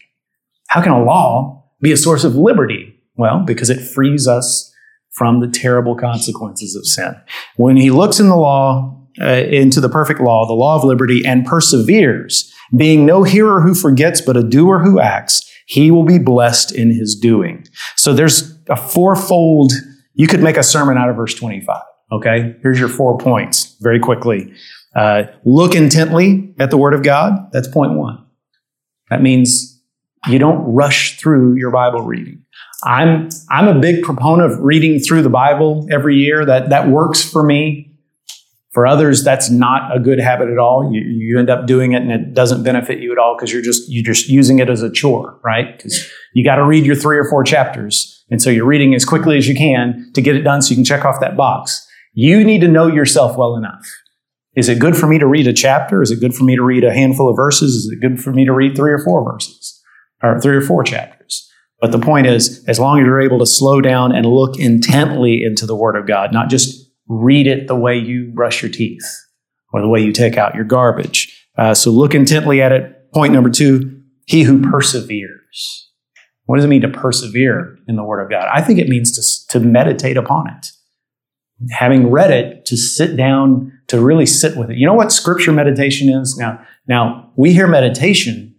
How 0.68 0.82
can 0.82 0.92
a 0.92 1.04
law 1.04 1.61
be 1.82 1.92
a 1.92 1.96
source 1.96 2.24
of 2.24 2.36
liberty? 2.36 2.98
Well, 3.16 3.44
because 3.44 3.70
it 3.70 3.80
frees 3.80 4.26
us 4.26 4.72
from 5.12 5.40
the 5.40 5.48
terrible 5.48 5.94
consequences 5.94 6.74
of 6.74 6.86
sin. 6.86 7.14
When 7.56 7.76
he 7.76 7.90
looks 7.90 8.18
in 8.18 8.28
the 8.28 8.36
law, 8.36 8.98
uh, 9.20 9.26
into 9.26 9.80
the 9.80 9.90
perfect 9.90 10.20
law, 10.20 10.46
the 10.46 10.54
law 10.54 10.76
of 10.76 10.84
liberty, 10.84 11.22
and 11.26 11.44
perseveres, 11.44 12.50
being 12.74 13.04
no 13.04 13.22
hearer 13.22 13.60
who 13.60 13.74
forgets, 13.74 14.22
but 14.22 14.36
a 14.36 14.42
doer 14.42 14.78
who 14.78 14.98
acts, 14.98 15.42
he 15.66 15.90
will 15.90 16.04
be 16.04 16.18
blessed 16.18 16.72
in 16.72 16.90
his 16.90 17.14
doing. 17.14 17.66
So 17.96 18.14
there's 18.14 18.58
a 18.70 18.76
fourfold, 18.76 19.72
you 20.14 20.26
could 20.26 20.42
make 20.42 20.56
a 20.56 20.62
sermon 20.62 20.96
out 20.96 21.10
of 21.10 21.16
verse 21.16 21.34
25. 21.34 21.82
Okay, 22.10 22.56
here's 22.62 22.78
your 22.78 22.88
four 22.88 23.18
points 23.18 23.76
very 23.80 23.98
quickly. 23.98 24.52
Uh, 24.94 25.24
look 25.44 25.74
intently 25.74 26.54
at 26.58 26.70
the 26.70 26.76
Word 26.76 26.94
of 26.94 27.02
God. 27.02 27.50
That's 27.52 27.68
point 27.68 27.94
one. 27.94 28.24
That 29.08 29.22
means 29.22 29.71
you 30.28 30.38
don't 30.38 30.62
rush 30.72 31.18
through 31.18 31.56
your 31.56 31.70
Bible 31.70 32.02
reading. 32.02 32.44
I'm 32.84 33.28
I'm 33.50 33.68
a 33.68 33.78
big 33.78 34.02
proponent 34.02 34.52
of 34.52 34.58
reading 34.60 34.98
through 35.00 35.22
the 35.22 35.30
Bible 35.30 35.86
every 35.90 36.16
year. 36.16 36.44
That 36.44 36.70
that 36.70 36.88
works 36.88 37.22
for 37.22 37.42
me. 37.42 37.88
For 38.72 38.86
others, 38.86 39.22
that's 39.22 39.50
not 39.50 39.94
a 39.94 40.00
good 40.00 40.18
habit 40.18 40.48
at 40.48 40.56
all. 40.56 40.90
You, 40.90 41.02
you 41.02 41.38
end 41.38 41.50
up 41.50 41.66
doing 41.66 41.92
it 41.92 42.00
and 42.00 42.10
it 42.10 42.32
doesn't 42.32 42.62
benefit 42.62 43.00
you 43.00 43.12
at 43.12 43.18
all 43.18 43.36
because 43.36 43.52
you're 43.52 43.60
just, 43.60 43.82
you're 43.92 44.02
just 44.02 44.30
using 44.30 44.60
it 44.60 44.70
as 44.70 44.80
a 44.80 44.90
chore, 44.90 45.38
right? 45.44 45.76
Because 45.76 46.10
you 46.32 46.42
got 46.42 46.56
to 46.56 46.64
read 46.64 46.86
your 46.86 46.96
three 46.96 47.18
or 47.18 47.24
four 47.28 47.44
chapters. 47.44 48.24
And 48.30 48.40
so 48.40 48.48
you're 48.48 48.64
reading 48.64 48.94
as 48.94 49.04
quickly 49.04 49.36
as 49.36 49.46
you 49.46 49.54
can 49.54 50.10
to 50.14 50.22
get 50.22 50.36
it 50.36 50.40
done 50.40 50.62
so 50.62 50.70
you 50.70 50.76
can 50.76 50.86
check 50.86 51.04
off 51.04 51.20
that 51.20 51.36
box. 51.36 51.86
You 52.14 52.42
need 52.44 52.62
to 52.62 52.68
know 52.68 52.86
yourself 52.86 53.36
well 53.36 53.56
enough. 53.56 53.86
Is 54.56 54.70
it 54.70 54.78
good 54.78 54.96
for 54.96 55.06
me 55.06 55.18
to 55.18 55.26
read 55.26 55.46
a 55.46 55.52
chapter? 55.52 56.00
Is 56.00 56.10
it 56.10 56.20
good 56.20 56.34
for 56.34 56.44
me 56.44 56.56
to 56.56 56.62
read 56.62 56.82
a 56.82 56.94
handful 56.94 57.28
of 57.28 57.36
verses? 57.36 57.74
Is 57.74 57.92
it 57.92 58.00
good 58.00 58.22
for 58.22 58.32
me 58.32 58.46
to 58.46 58.54
read 58.54 58.74
three 58.74 58.92
or 58.92 59.04
four 59.04 59.22
verses 59.22 59.81
or 60.22 60.40
three 60.40 60.56
or 60.56 60.62
four 60.62 60.84
chapters? 60.84 61.48
But 61.80 61.90
the 61.90 61.98
point 61.98 62.26
is, 62.26 62.64
as 62.68 62.78
long 62.78 63.00
as 63.00 63.04
you're 63.04 63.20
able 63.20 63.40
to 63.40 63.46
slow 63.46 63.80
down 63.80 64.14
and 64.14 64.24
look 64.24 64.58
intently 64.58 65.42
into 65.42 65.66
the 65.66 65.74
Word 65.74 65.96
of 65.96 66.06
God, 66.06 66.32
not 66.32 66.48
just 66.48 66.90
read 67.08 67.46
it 67.46 67.66
the 67.66 67.74
way 67.74 67.98
you 67.98 68.30
brush 68.32 68.62
your 68.62 68.70
teeth 68.70 69.04
or 69.72 69.80
the 69.80 69.88
way 69.88 70.00
you 70.00 70.12
take 70.12 70.36
out 70.36 70.54
your 70.54 70.64
garbage. 70.64 71.46
Uh, 71.58 71.74
so 71.74 71.90
look 71.90 72.14
intently 72.14 72.62
at 72.62 72.72
it. 72.72 73.12
Point 73.12 73.32
number 73.32 73.50
two, 73.50 74.00
he 74.26 74.42
who 74.42 74.62
perseveres. 74.62 75.90
What 76.44 76.56
does 76.56 76.64
it 76.64 76.68
mean 76.68 76.82
to 76.82 76.88
persevere 76.88 77.78
in 77.88 77.96
the 77.96 78.04
Word 78.04 78.22
of 78.22 78.30
God? 78.30 78.48
I 78.52 78.62
think 78.62 78.78
it 78.78 78.88
means 78.88 79.12
to, 79.16 79.58
to 79.58 79.64
meditate 79.64 80.16
upon 80.16 80.48
it. 80.48 80.66
Having 81.70 82.10
read 82.10 82.30
it, 82.30 82.64
to 82.66 82.76
sit 82.76 83.16
down, 83.16 83.72
to 83.88 84.00
really 84.00 84.26
sit 84.26 84.56
with 84.56 84.70
it. 84.70 84.76
You 84.76 84.86
know 84.86 84.94
what 84.94 85.12
scripture 85.12 85.52
meditation 85.52 86.08
is? 86.08 86.36
Now, 86.36 86.64
now 86.88 87.32
we 87.36 87.52
hear 87.52 87.66
meditation, 87.66 88.51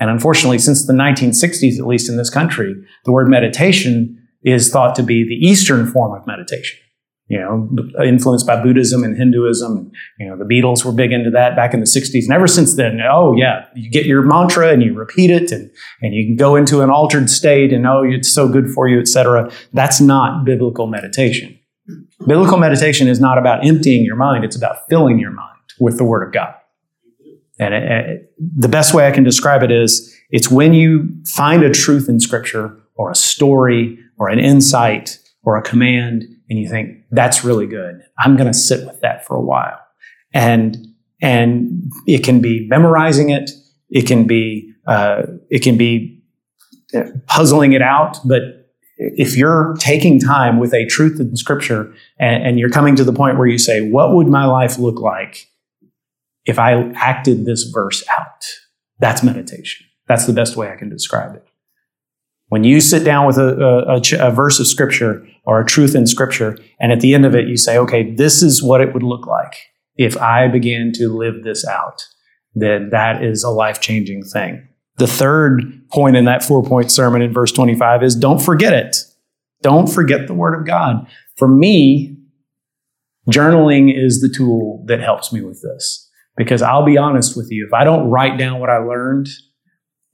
and 0.00 0.10
unfortunately, 0.10 0.58
since 0.58 0.86
the 0.86 0.92
1960s, 0.92 1.78
at 1.78 1.86
least 1.86 2.08
in 2.08 2.16
this 2.16 2.30
country, 2.30 2.74
the 3.04 3.12
word 3.12 3.28
meditation 3.28 4.20
is 4.42 4.70
thought 4.70 4.94
to 4.96 5.02
be 5.02 5.24
the 5.24 5.46
Eastern 5.46 5.86
form 5.86 6.18
of 6.18 6.26
meditation 6.26 6.78
you 7.28 7.38
know, 7.38 7.68
influenced 8.04 8.46
by 8.46 8.62
Buddhism 8.62 9.02
and 9.02 9.16
Hinduism. 9.16 9.76
and 9.78 9.92
You 10.18 10.28
know, 10.28 10.36
the 10.36 10.44
Beatles 10.44 10.84
were 10.84 10.92
big 10.92 11.10
into 11.10 11.30
that 11.30 11.56
back 11.56 11.72
in 11.72 11.80
the 11.80 11.86
60s. 11.86 12.24
And 12.24 12.32
ever 12.32 12.46
since 12.46 12.76
then, 12.76 13.00
oh, 13.00 13.34
yeah, 13.34 13.64
you 13.74 13.90
get 13.90 14.04
your 14.04 14.22
mantra 14.22 14.68
and 14.68 14.82
you 14.82 14.94
repeat 14.94 15.30
it 15.30 15.50
and, 15.50 15.70
and 16.02 16.14
you 16.14 16.26
can 16.26 16.36
go 16.36 16.54
into 16.54 16.82
an 16.82 16.90
altered 16.90 17.30
state 17.30 17.72
and, 17.72 17.86
oh, 17.86 18.02
it's 18.04 18.28
so 18.28 18.48
good 18.48 18.70
for 18.70 18.88
you, 18.88 19.00
etc. 19.00 19.50
That's 19.72 20.00
not 20.00 20.44
biblical 20.44 20.86
meditation. 20.86 21.58
Biblical 22.26 22.58
meditation 22.58 23.08
is 23.08 23.20
not 23.20 23.38
about 23.38 23.66
emptying 23.66 24.04
your 24.04 24.16
mind, 24.16 24.44
it's 24.44 24.56
about 24.56 24.88
filling 24.88 25.18
your 25.18 25.30
mind 25.30 25.58
with 25.80 25.98
the 25.98 26.04
Word 26.04 26.26
of 26.26 26.32
God. 26.32 26.54
And 27.58 27.74
it, 27.74 27.82
it, 27.84 28.34
the 28.38 28.68
best 28.68 28.94
way 28.94 29.06
I 29.06 29.10
can 29.10 29.24
describe 29.24 29.62
it 29.62 29.70
is 29.70 30.14
it's 30.30 30.50
when 30.50 30.74
you 30.74 31.08
find 31.26 31.62
a 31.62 31.70
truth 31.70 32.08
in 32.08 32.20
Scripture 32.20 32.76
or 32.96 33.10
a 33.10 33.14
story 33.14 33.98
or 34.18 34.28
an 34.28 34.38
insight 34.38 35.18
or 35.42 35.56
a 35.56 35.62
command 35.62 36.24
and 36.50 36.58
you 36.58 36.68
think 36.68 36.98
that's 37.10 37.44
really 37.44 37.66
good. 37.66 38.02
I'm 38.18 38.36
going 38.36 38.46
to 38.46 38.58
sit 38.58 38.86
with 38.86 39.00
that 39.00 39.26
for 39.26 39.36
a 39.36 39.40
while. 39.40 39.78
And, 40.32 40.76
and 41.22 41.90
it 42.06 42.24
can 42.24 42.40
be 42.40 42.66
memorizing 42.68 43.30
it. 43.30 43.50
It 43.90 44.06
can 44.06 44.26
be, 44.26 44.72
uh, 44.86 45.22
it 45.50 45.62
can 45.62 45.78
be 45.78 46.22
uh, 46.94 47.04
puzzling 47.26 47.72
it 47.72 47.82
out, 47.82 48.18
but 48.24 48.42
if 48.96 49.36
you're 49.36 49.74
taking 49.78 50.20
time 50.20 50.58
with 50.58 50.72
a 50.72 50.86
truth 50.86 51.18
in 51.18 51.36
Scripture 51.36 51.92
and, 52.18 52.44
and 52.44 52.58
you're 52.58 52.70
coming 52.70 52.94
to 52.96 53.04
the 53.04 53.12
point 53.12 53.38
where 53.38 53.46
you 53.46 53.58
say, 53.58 53.80
What 53.80 54.14
would 54.14 54.28
my 54.28 54.44
life 54.44 54.78
look 54.78 55.00
like 55.00 55.48
if 56.46 56.58
I 56.58 56.90
acted 56.94 57.44
this 57.44 57.64
verse 57.64 58.04
out? 58.18 58.44
That's 58.98 59.22
meditation. 59.22 59.86
That's 60.06 60.26
the 60.26 60.32
best 60.32 60.56
way 60.56 60.70
I 60.70 60.76
can 60.76 60.90
describe 60.90 61.34
it. 61.34 61.44
When 62.48 62.62
you 62.62 62.80
sit 62.80 63.04
down 63.04 63.26
with 63.26 63.38
a, 63.38 63.84
a, 63.88 64.28
a, 64.28 64.30
verse 64.30 64.60
of 64.60 64.66
Scripture 64.66 65.26
or 65.44 65.60
a 65.60 65.66
truth 65.66 65.94
in 65.94 66.06
Scripture, 66.06 66.58
and 66.78 66.92
at 66.92 67.00
the 67.00 67.14
end 67.14 67.24
of 67.24 67.34
it, 67.34 67.48
you 67.48 67.56
say, 67.56 67.78
okay, 67.78 68.14
this 68.14 68.42
is 68.42 68.62
what 68.62 68.80
it 68.80 68.92
would 68.92 69.02
look 69.02 69.26
like 69.26 69.56
if 69.96 70.16
I 70.16 70.48
began 70.48 70.92
to 70.94 71.08
live 71.08 71.44
this 71.44 71.66
out, 71.66 72.06
then 72.54 72.90
that 72.90 73.22
is 73.22 73.44
a 73.44 73.50
life 73.50 73.80
changing 73.80 74.24
thing. 74.24 74.68
The 74.96 75.06
third 75.06 75.88
point 75.90 76.16
in 76.16 76.24
that 76.24 76.44
four 76.44 76.62
point 76.62 76.90
sermon 76.90 77.22
in 77.22 77.32
verse 77.32 77.52
25 77.52 78.02
is 78.02 78.14
don't 78.14 78.40
forget 78.40 78.72
it. 78.72 78.96
Don't 79.62 79.88
forget 79.88 80.26
the 80.26 80.34
Word 80.34 80.58
of 80.58 80.66
God. 80.66 81.06
For 81.36 81.48
me, 81.48 82.16
journaling 83.30 83.92
is 83.94 84.20
the 84.20 84.28
tool 84.28 84.84
that 84.86 85.00
helps 85.00 85.32
me 85.32 85.40
with 85.40 85.62
this. 85.62 86.03
Because 86.36 86.62
I'll 86.62 86.84
be 86.84 86.98
honest 86.98 87.36
with 87.36 87.48
you, 87.50 87.66
if 87.66 87.72
I 87.72 87.84
don't 87.84 88.10
write 88.10 88.38
down 88.38 88.60
what 88.60 88.70
I 88.70 88.78
learned, 88.78 89.28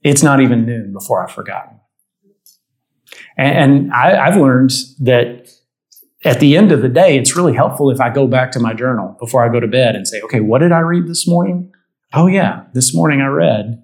it's 0.03 0.23
not 0.23 0.39
even 0.39 0.65
noon 0.65 0.93
before 0.93 1.23
I've 1.23 1.31
forgotten. 1.31 1.79
And, 3.37 3.57
and 3.57 3.93
I, 3.93 4.27
I've 4.27 4.37
learned 4.37 4.71
that 4.99 5.49
at 6.23 6.39
the 6.39 6.55
end 6.55 6.71
of 6.71 6.81
the 6.81 6.89
day, 6.89 7.17
it's 7.17 7.35
really 7.35 7.55
helpful 7.55 7.89
if 7.89 7.99
I 7.99 8.09
go 8.09 8.27
back 8.27 8.51
to 8.51 8.59
my 8.59 8.73
journal 8.73 9.15
before 9.19 9.43
I 9.43 9.51
go 9.51 9.59
to 9.59 9.67
bed 9.67 9.95
and 9.95 10.07
say, 10.07 10.21
okay, 10.21 10.39
what 10.39 10.59
did 10.59 10.71
I 10.71 10.79
read 10.79 11.07
this 11.07 11.27
morning? 11.27 11.71
Oh 12.13 12.27
yeah, 12.27 12.63
this 12.73 12.93
morning 12.93 13.21
I 13.21 13.27
read, 13.27 13.83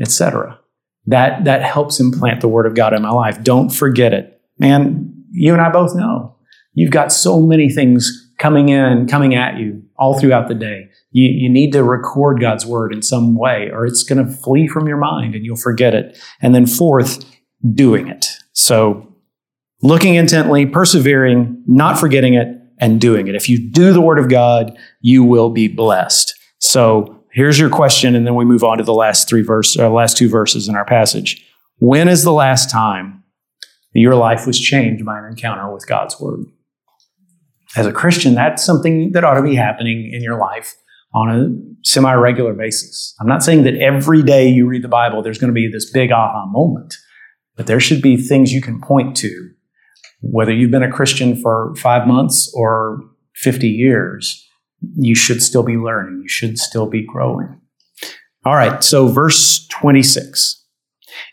etc. 0.00 0.58
That 1.06 1.44
that 1.44 1.62
helps 1.62 2.00
implant 2.00 2.40
the 2.40 2.48
word 2.48 2.66
of 2.66 2.74
God 2.74 2.94
in 2.94 3.02
my 3.02 3.10
life. 3.10 3.42
Don't 3.42 3.70
forget 3.70 4.14
it. 4.14 4.40
Man, 4.58 5.24
you 5.30 5.52
and 5.52 5.60
I 5.60 5.70
both 5.70 5.94
know. 5.94 6.36
You've 6.72 6.90
got 6.90 7.12
so 7.12 7.40
many 7.40 7.68
things 7.68 8.32
coming 8.38 8.68
in, 8.68 9.06
coming 9.06 9.34
at 9.34 9.58
you 9.58 9.82
all 9.98 10.18
throughout 10.18 10.48
the 10.48 10.54
day. 10.54 10.88
You, 11.10 11.28
you 11.28 11.48
need 11.48 11.72
to 11.72 11.82
record 11.82 12.40
God's 12.40 12.66
word 12.66 12.92
in 12.92 13.02
some 13.02 13.36
way, 13.36 13.70
or 13.72 13.86
it's 13.86 14.02
going 14.02 14.24
to 14.24 14.32
flee 14.32 14.66
from 14.66 14.86
your 14.86 14.96
mind 14.98 15.34
and 15.34 15.44
you'll 15.44 15.56
forget 15.56 15.94
it. 15.94 16.18
And 16.40 16.54
then 16.54 16.66
fourth, 16.66 17.24
doing 17.74 18.08
it. 18.08 18.26
So 18.52 19.14
looking 19.82 20.14
intently, 20.14 20.66
persevering, 20.66 21.62
not 21.66 21.98
forgetting 21.98 22.34
it, 22.34 22.48
and 22.78 23.00
doing 23.00 23.26
it. 23.26 23.34
If 23.34 23.48
you 23.48 23.58
do 23.70 23.92
the 23.92 24.00
word 24.00 24.18
of 24.18 24.28
God, 24.28 24.76
you 25.00 25.24
will 25.24 25.50
be 25.50 25.68
blessed. 25.68 26.34
So 26.58 27.24
here's 27.32 27.58
your 27.58 27.70
question, 27.70 28.14
and 28.14 28.26
then 28.26 28.34
we 28.34 28.44
move 28.44 28.64
on 28.64 28.78
to 28.78 28.84
the 28.84 28.94
last 28.94 29.28
three 29.28 29.42
verses, 29.42 29.76
or 29.76 29.86
uh, 29.86 29.88
last 29.88 30.16
two 30.16 30.28
verses 30.28 30.68
in 30.68 30.76
our 30.76 30.84
passage. 30.84 31.42
When 31.78 32.08
is 32.08 32.22
the 32.22 32.32
last 32.32 32.70
time 32.70 33.24
your 33.92 34.14
life 34.14 34.46
was 34.46 34.60
changed 34.60 35.04
by 35.04 35.18
an 35.18 35.24
encounter 35.24 35.72
with 35.72 35.86
God's 35.86 36.20
word? 36.20 36.44
As 37.76 37.86
a 37.86 37.92
Christian, 37.92 38.34
that's 38.34 38.64
something 38.64 39.12
that 39.12 39.24
ought 39.24 39.34
to 39.34 39.42
be 39.42 39.54
happening 39.54 40.10
in 40.12 40.22
your 40.22 40.38
life 40.38 40.74
on 41.14 41.30
a 41.30 41.48
semi 41.84 42.12
regular 42.14 42.54
basis. 42.54 43.14
I'm 43.20 43.26
not 43.26 43.42
saying 43.42 43.64
that 43.64 43.76
every 43.76 44.22
day 44.22 44.48
you 44.48 44.66
read 44.66 44.82
the 44.82 44.88
Bible, 44.88 45.22
there's 45.22 45.38
going 45.38 45.52
to 45.52 45.54
be 45.54 45.70
this 45.70 45.90
big 45.90 46.10
aha 46.10 46.46
moment. 46.46 46.94
But 47.56 47.66
there 47.66 47.80
should 47.80 48.02
be 48.02 48.16
things 48.16 48.52
you 48.52 48.60
can 48.60 48.80
point 48.80 49.16
to, 49.18 49.50
whether 50.20 50.52
you've 50.52 50.70
been 50.70 50.82
a 50.82 50.92
Christian 50.92 51.40
for 51.40 51.74
five 51.76 52.06
months 52.06 52.52
or 52.54 53.00
50 53.36 53.68
years, 53.68 54.46
you 54.94 55.14
should 55.14 55.42
still 55.42 55.62
be 55.62 55.76
learning. 55.76 56.20
You 56.22 56.28
should 56.28 56.58
still 56.58 56.86
be 56.86 57.04
growing. 57.06 57.60
All 58.44 58.54
right, 58.54 58.84
so 58.84 59.08
verse 59.08 59.66
26. 59.68 60.65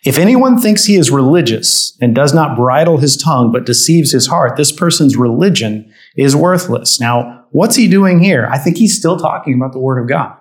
If 0.03 0.17
anyone 0.17 0.59
thinks 0.59 0.85
he 0.85 0.95
is 0.95 1.11
religious 1.11 1.97
and 2.01 2.13
does 2.13 2.33
not 2.33 2.55
bridle 2.55 2.97
his 2.97 3.17
tongue 3.17 3.51
but 3.51 3.65
deceives 3.65 4.11
his 4.11 4.27
heart, 4.27 4.57
this 4.57 4.71
person's 4.71 5.15
religion 5.15 5.91
is 6.17 6.35
worthless. 6.35 6.99
Now, 6.99 7.45
what's 7.51 7.75
he 7.75 7.87
doing 7.87 8.19
here? 8.19 8.47
I 8.51 8.57
think 8.57 8.77
he's 8.77 8.97
still 8.97 9.17
talking 9.17 9.53
about 9.53 9.71
the 9.71 9.79
Word 9.79 10.01
of 10.01 10.09
God. 10.09 10.35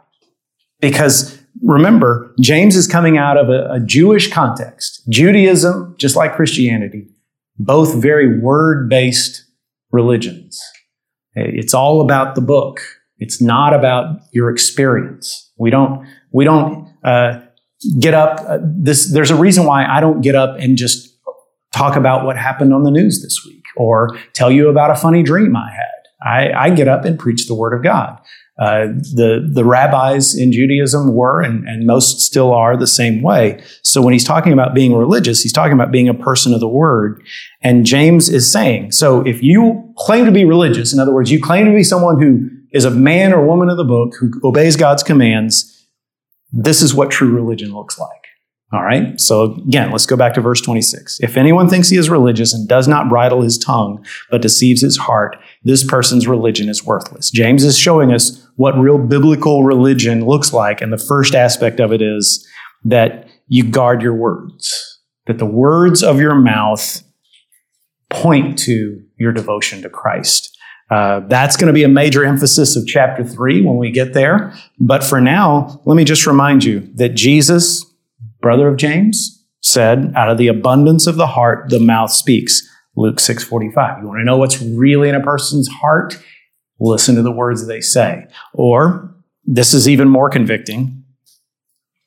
Because 0.81 1.41
remember, 1.63 2.35
James 2.41 2.77
is 2.77 2.87
coming 2.87 3.19
out 3.19 3.37
of 3.37 3.49
a, 3.49 3.75
a 3.75 3.81
Jewish 3.81 4.33
context. 4.33 5.03
Judaism, 5.09 5.95
just 5.99 6.17
like 6.17 6.35
Christianity, 6.35 7.07
both 7.59 7.95
very 7.95 8.41
word 8.41 8.89
based 8.89 9.45
religions. 9.91 10.61
It's 11.35 11.75
all 11.75 12.01
about 12.01 12.35
the 12.35 12.41
book. 12.41 12.81
It's 13.19 13.41
not 13.41 13.73
about 13.73 14.21
your 14.33 14.51
experience. 14.51 15.51
We 15.57 15.71
don't, 15.71 16.07
we 16.33 16.45
don't 16.45 16.89
uh, 17.05 17.41
get 18.01 18.15
up. 18.15 18.41
Uh, 18.47 18.59
this, 18.63 19.13
there's 19.13 19.31
a 19.31 19.37
reason 19.37 19.67
why 19.67 19.85
I 19.87 20.01
don't 20.01 20.21
get 20.21 20.35
up 20.35 20.59
and 20.59 20.77
just 20.77 21.19
talk 21.73 21.97
about 21.97 22.25
what 22.25 22.37
happened 22.37 22.73
on 22.75 22.85
the 22.85 22.91
news 22.91 23.23
this 23.23 23.45
week 23.47 23.65
or 23.77 24.19
tell 24.35 24.51
you 24.51 24.69
about 24.69 24.91
a 24.91 24.97
funny 24.97 25.23
dream 25.23 25.57
I 25.57 25.71
had. 25.71 25.89
I, 26.25 26.67
I 26.67 26.71
get 26.71 26.89
up 26.89 27.05
and 27.05 27.19
preach 27.19 27.47
the 27.49 27.55
word 27.55 27.75
of 27.75 27.83
God. 27.83 28.21
Uh, 28.61 28.87
the 29.15 29.51
the 29.51 29.65
rabbis 29.65 30.37
in 30.37 30.53
Judaism 30.53 31.15
were 31.15 31.41
and, 31.41 31.67
and 31.67 31.87
most 31.87 32.21
still 32.21 32.53
are 32.53 32.77
the 32.77 32.87
same 32.87 33.23
way. 33.23 33.61
So 33.83 34.03
when 34.03 34.13
he's 34.13 34.25
talking 34.25 34.53
about 34.53 34.75
being 34.75 34.95
religious, 34.95 35.41
he's 35.41 35.55
talking 35.55 35.73
about 35.73 35.91
being 35.91 36.09
a 36.09 36.15
person 36.15 36.53
of 36.53 36.61
the 36.61 36.69
word. 36.69 37.23
And 37.63 37.87
James 37.87 38.29
is 38.29 38.53
saying, 38.53 38.93
so 38.93 39.23
if 39.23 39.43
you 39.43 39.93
claim 39.97 40.27
to 40.27 40.31
be 40.31 40.45
religious, 40.45 40.93
in 40.93 41.01
other 41.01 41.15
words, 41.15 41.33
you 41.33 41.41
claim 41.41 41.65
to 41.65 41.73
be 41.73 41.83
someone 41.83 42.21
who 42.21 42.51
is 42.73 42.85
a 42.85 42.91
man 42.91 43.33
or 43.33 43.45
woman 43.45 43.71
of 43.71 43.79
the 43.79 43.85
book 43.85 44.15
who 44.21 44.31
obeys 44.45 44.77
God's 44.77 45.03
commands, 45.03 45.82
this 46.53 46.83
is 46.83 46.95
what 46.95 47.11
true 47.11 47.35
religion 47.35 47.75
looks 47.75 47.99
like. 47.99 48.11
All 48.73 48.83
right. 48.83 49.21
So 49.21 49.55
again, 49.67 49.91
let's 49.91 50.07
go 50.07 50.17
back 50.17 50.33
to 50.35 50.41
verse 50.41 50.61
26. 50.63 51.21
If 51.21 51.37
anyone 51.37 51.69
thinks 51.69 51.91
he 51.91 51.99
is 51.99 52.09
religious 52.09 52.55
and 52.55 52.67
does 52.67 52.89
not 52.89 53.11
bridle 53.11 53.43
his 53.43 53.59
tongue, 53.59 54.05
but 54.31 54.41
deceives 54.41 54.81
his 54.81 54.97
heart, 54.97 55.37
this 55.63 55.85
person's 55.85 56.27
religion 56.27 56.71
is 56.71 56.83
worthless. 56.83 57.31
James 57.31 57.65
is 57.65 57.77
showing 57.77 58.13
us 58.13 58.49
what 58.57 58.79
real 58.79 58.97
biblical 58.97 59.63
religion 59.63 60.25
looks 60.25 60.55
like. 60.55 60.81
And 60.81 60.91
the 60.91 60.99
first 60.99 61.35
aspect 61.35 61.81
of 61.81 61.93
it 61.93 62.01
is 62.01 62.49
that 62.85 63.29
you 63.47 63.63
guard 63.63 64.01
your 64.01 64.15
words, 64.15 65.01
that 65.27 65.37
the 65.37 65.45
words 65.45 66.03
of 66.03 66.19
your 66.19 66.35
mouth 66.35 67.03
point 68.09 68.59
to 68.61 69.03
your 69.19 69.33
devotion 69.33 69.83
to 69.83 69.91
Christ. 69.91 70.52
Uh, 70.93 71.21
that's 71.21 71.57
going 71.57 71.69
to 71.69 71.73
be 71.73 71.85
a 71.85 71.89
major 71.89 72.23
emphasis 72.23 72.77
of 72.77 72.87
chapter 72.87 73.25
three 73.25 73.63
when 73.63 73.79
we 73.79 73.91
get 73.91 74.13
there. 74.13 74.53
But 74.79 75.03
for 75.03 75.23
now, 75.23 75.81
let 75.87 75.95
me 75.95 76.05
just 76.05 76.27
remind 76.27 76.65
you 76.65 76.81
that 76.97 77.15
Jesus, 77.15 77.87
brother 78.43 78.69
of 78.69 78.77
James, 78.77 79.43
said, 79.63 80.13
out 80.15 80.29
of 80.29 80.37
the 80.37 80.49
abundance 80.49 81.07
of 81.07 81.17
the 81.17 81.29
heart, 81.29 81.71
the 81.71 81.81
mouth 81.81 82.13
speaks. 82.13 82.69
Luke 82.95 83.21
6:45. 83.21 84.03
You 84.03 84.09
want 84.09 84.21
to 84.21 84.25
know 84.25 84.37
what's 84.37 84.61
really 84.61 85.09
in 85.09 85.15
a 85.15 85.23
person's 85.23 85.67
heart? 85.67 86.23
Listen 86.79 87.15
to 87.15 87.23
the 87.23 87.33
words 87.33 87.67
they 87.67 87.81
say. 87.81 88.27
Or 88.53 89.15
this 89.47 89.73
is 89.73 89.89
even 89.89 90.11
more 90.11 90.29
convicting. 90.29 91.05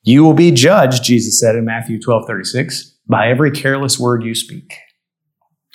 You 0.04 0.22
will 0.22 0.32
be 0.32 0.52
judged, 0.52 1.02
Jesus 1.02 1.40
said 1.40 1.56
in 1.56 1.64
Matthew 1.64 1.98
12:36, 1.98 2.94
by 3.08 3.26
every 3.30 3.50
careless 3.50 3.98
word 3.98 4.22
you 4.22 4.36
speak. 4.36 4.78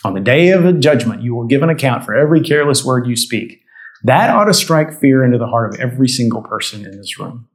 On 0.03 0.13
the 0.13 0.19
day 0.19 0.49
of 0.49 0.79
judgment, 0.79 1.21
you 1.21 1.35
will 1.35 1.45
give 1.45 1.61
an 1.61 1.69
account 1.69 2.03
for 2.03 2.15
every 2.15 2.41
careless 2.41 2.83
word 2.83 3.07
you 3.07 3.15
speak. 3.15 3.61
That 4.03 4.29
ought 4.29 4.45
to 4.45 4.53
strike 4.53 4.99
fear 4.99 5.23
into 5.23 5.37
the 5.37 5.47
heart 5.47 5.73
of 5.73 5.79
every 5.79 6.07
single 6.07 6.41
person 6.41 6.85
in 6.85 6.97
this 6.97 7.19
room. 7.19 7.47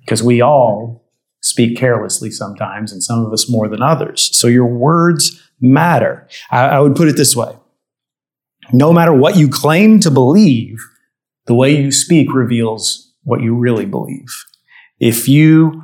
Because 0.00 0.22
we 0.22 0.42
all 0.42 1.08
speak 1.42 1.78
carelessly 1.78 2.30
sometimes, 2.30 2.92
and 2.92 3.02
some 3.02 3.24
of 3.24 3.32
us 3.32 3.48
more 3.48 3.68
than 3.68 3.80
others. 3.80 4.30
So 4.36 4.46
your 4.46 4.66
words 4.66 5.40
matter. 5.60 6.28
I, 6.50 6.64
I 6.66 6.80
would 6.80 6.94
put 6.94 7.08
it 7.08 7.16
this 7.16 7.34
way 7.34 7.56
no 8.72 8.92
matter 8.92 9.12
what 9.12 9.36
you 9.36 9.48
claim 9.48 10.00
to 10.00 10.10
believe, 10.10 10.78
the 11.46 11.54
way 11.54 11.76
you 11.76 11.90
speak 11.90 12.32
reveals 12.32 13.12
what 13.24 13.40
you 13.40 13.54
really 13.54 13.86
believe. 13.86 14.28
If 14.98 15.28
you 15.28 15.82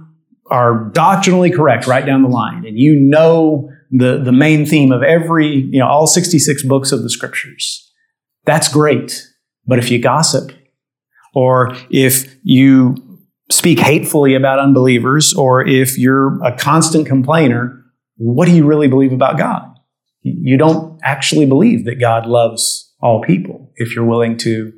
are 0.51 0.91
doctrinally 0.93 1.51
correct 1.51 1.87
right 1.87 2.07
down 2.07 2.23
the 2.23 2.29
line 2.29 2.65
and 2.65 2.79
you 2.79 2.95
know 2.95 3.71
the, 3.91 4.21
the 4.23 4.33
main 4.33 4.67
theme 4.67 4.93
of 4.93 5.03
every, 5.03 5.69
you 5.71 5.79
know, 5.79 5.87
all 5.87 6.07
66 6.07 6.63
books 6.65 6.93
of 6.93 7.03
the 7.03 7.11
scriptures, 7.11 7.93
that's 8.45 8.69
great. 8.69 9.27
But 9.67 9.79
if 9.79 9.91
you 9.91 10.01
gossip 10.01 10.53
or 11.35 11.77
if 11.91 12.37
you 12.43 12.97
speak 13.51 13.79
hatefully 13.79 14.35
about 14.35 14.59
unbelievers 14.59 15.35
or 15.35 15.67
if 15.67 15.99
you're 15.99 16.43
a 16.45 16.57
constant 16.57 17.07
complainer, 17.07 17.85
what 18.17 18.47
do 18.47 18.53
you 18.53 18.67
really 18.67 18.89
believe 18.89 19.13
about 19.13 19.39
God? 19.39 19.73
You 20.23 20.57
don't 20.57 20.99
actually 21.05 21.47
believe 21.47 21.85
that 21.85 22.01
God 22.01 22.27
loves 22.27 22.95
all 23.01 23.23
people 23.23 23.73
if 23.77 23.95
you're 23.95 24.05
willing 24.05 24.37
to 24.39 24.73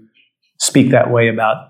speak 0.59 0.91
that 0.91 1.11
way 1.11 1.29
about 1.29 1.69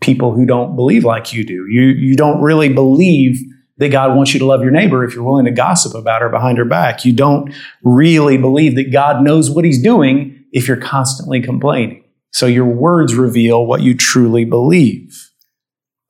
people 0.00 0.34
who 0.34 0.44
don't 0.44 0.76
believe 0.76 1.04
like 1.04 1.32
you 1.32 1.44
do. 1.44 1.66
You, 1.68 1.82
you 1.82 2.16
don't 2.16 2.40
really 2.42 2.68
believe 2.68 3.40
that 3.78 3.90
God 3.90 4.16
wants 4.16 4.34
you 4.34 4.40
to 4.40 4.46
love 4.46 4.62
your 4.62 4.70
neighbor 4.70 5.04
if 5.04 5.14
you're 5.14 5.24
willing 5.24 5.46
to 5.46 5.50
gossip 5.50 5.94
about 5.94 6.22
her 6.22 6.28
behind 6.28 6.58
her 6.58 6.64
back. 6.64 7.04
You 7.04 7.12
don't 7.12 7.54
really 7.82 8.36
believe 8.36 8.74
that 8.76 8.92
God 8.92 9.22
knows 9.22 9.50
what 9.50 9.64
he's 9.64 9.82
doing 9.82 10.44
if 10.52 10.68
you're 10.68 10.76
constantly 10.76 11.40
complaining. 11.40 12.04
So 12.30 12.46
your 12.46 12.66
words 12.66 13.14
reveal 13.14 13.66
what 13.66 13.82
you 13.82 13.94
truly 13.94 14.44
believe. 14.44 15.30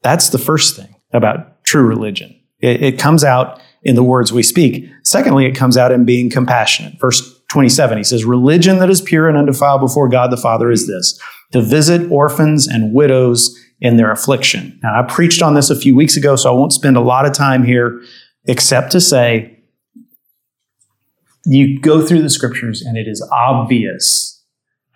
That's 0.03 0.31
the 0.31 0.38
first 0.38 0.77
thing 0.77 0.94
about 1.12 1.64
true 1.64 1.87
religion. 1.87 2.38
It, 2.61 2.83
it 2.83 2.98
comes 2.98 3.25
out 3.25 3.61
in 3.83 3.94
the 3.94 4.03
words 4.03 4.33
we 4.33 4.42
speak. 4.42 4.88
Secondly, 5.03 5.46
it 5.46 5.57
comes 5.57 5.77
out 5.77 5.92
in 5.92 6.05
being 6.05 6.31
compassionate. 6.31 7.01
Verse 7.01 7.40
27, 7.48 7.98
he 7.98 8.05
says, 8.05 8.25
Religion 8.25 8.79
that 8.79 8.90
is 8.90 9.01
pure 9.01 9.29
and 9.29 9.37
undefiled 9.37 9.81
before 9.81 10.09
God 10.09 10.31
the 10.31 10.37
Father 10.37 10.70
is 10.70 10.87
this 10.87 11.20
to 11.53 11.61
visit 11.61 12.11
orphans 12.11 12.66
and 12.66 12.94
widows 12.94 13.59
in 13.83 13.97
their 13.97 14.12
affliction. 14.12 14.79
Now, 14.81 15.01
I 15.01 15.03
preached 15.03 15.42
on 15.42 15.55
this 15.55 15.68
a 15.68 15.79
few 15.79 15.97
weeks 15.97 16.16
ago, 16.16 16.37
so 16.37 16.49
I 16.49 16.55
won't 16.55 16.73
spend 16.73 16.97
a 16.97 17.01
lot 17.01 17.27
of 17.27 17.33
time 17.33 17.64
here 17.64 18.01
except 18.47 18.92
to 18.92 19.01
say 19.01 19.59
you 21.45 21.81
go 21.81 22.07
through 22.07 22.23
the 22.23 22.31
scriptures 22.31 22.81
and 22.81 22.97
it 22.97 23.09
is 23.09 23.21
obvious 23.33 24.40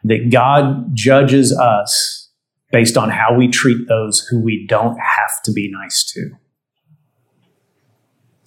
that 0.05 0.31
God 0.31 0.95
judges 0.95 1.53
us 1.53 2.31
based 2.71 2.97
on 2.97 3.11
how 3.11 3.35
we 3.35 3.49
treat 3.49 3.89
those 3.89 4.21
who 4.31 4.41
we 4.41 4.65
don't 4.69 4.97
have 4.99 5.43
to 5.45 5.53
be 5.53 5.69
nice 5.69 6.05
to. 6.13 6.31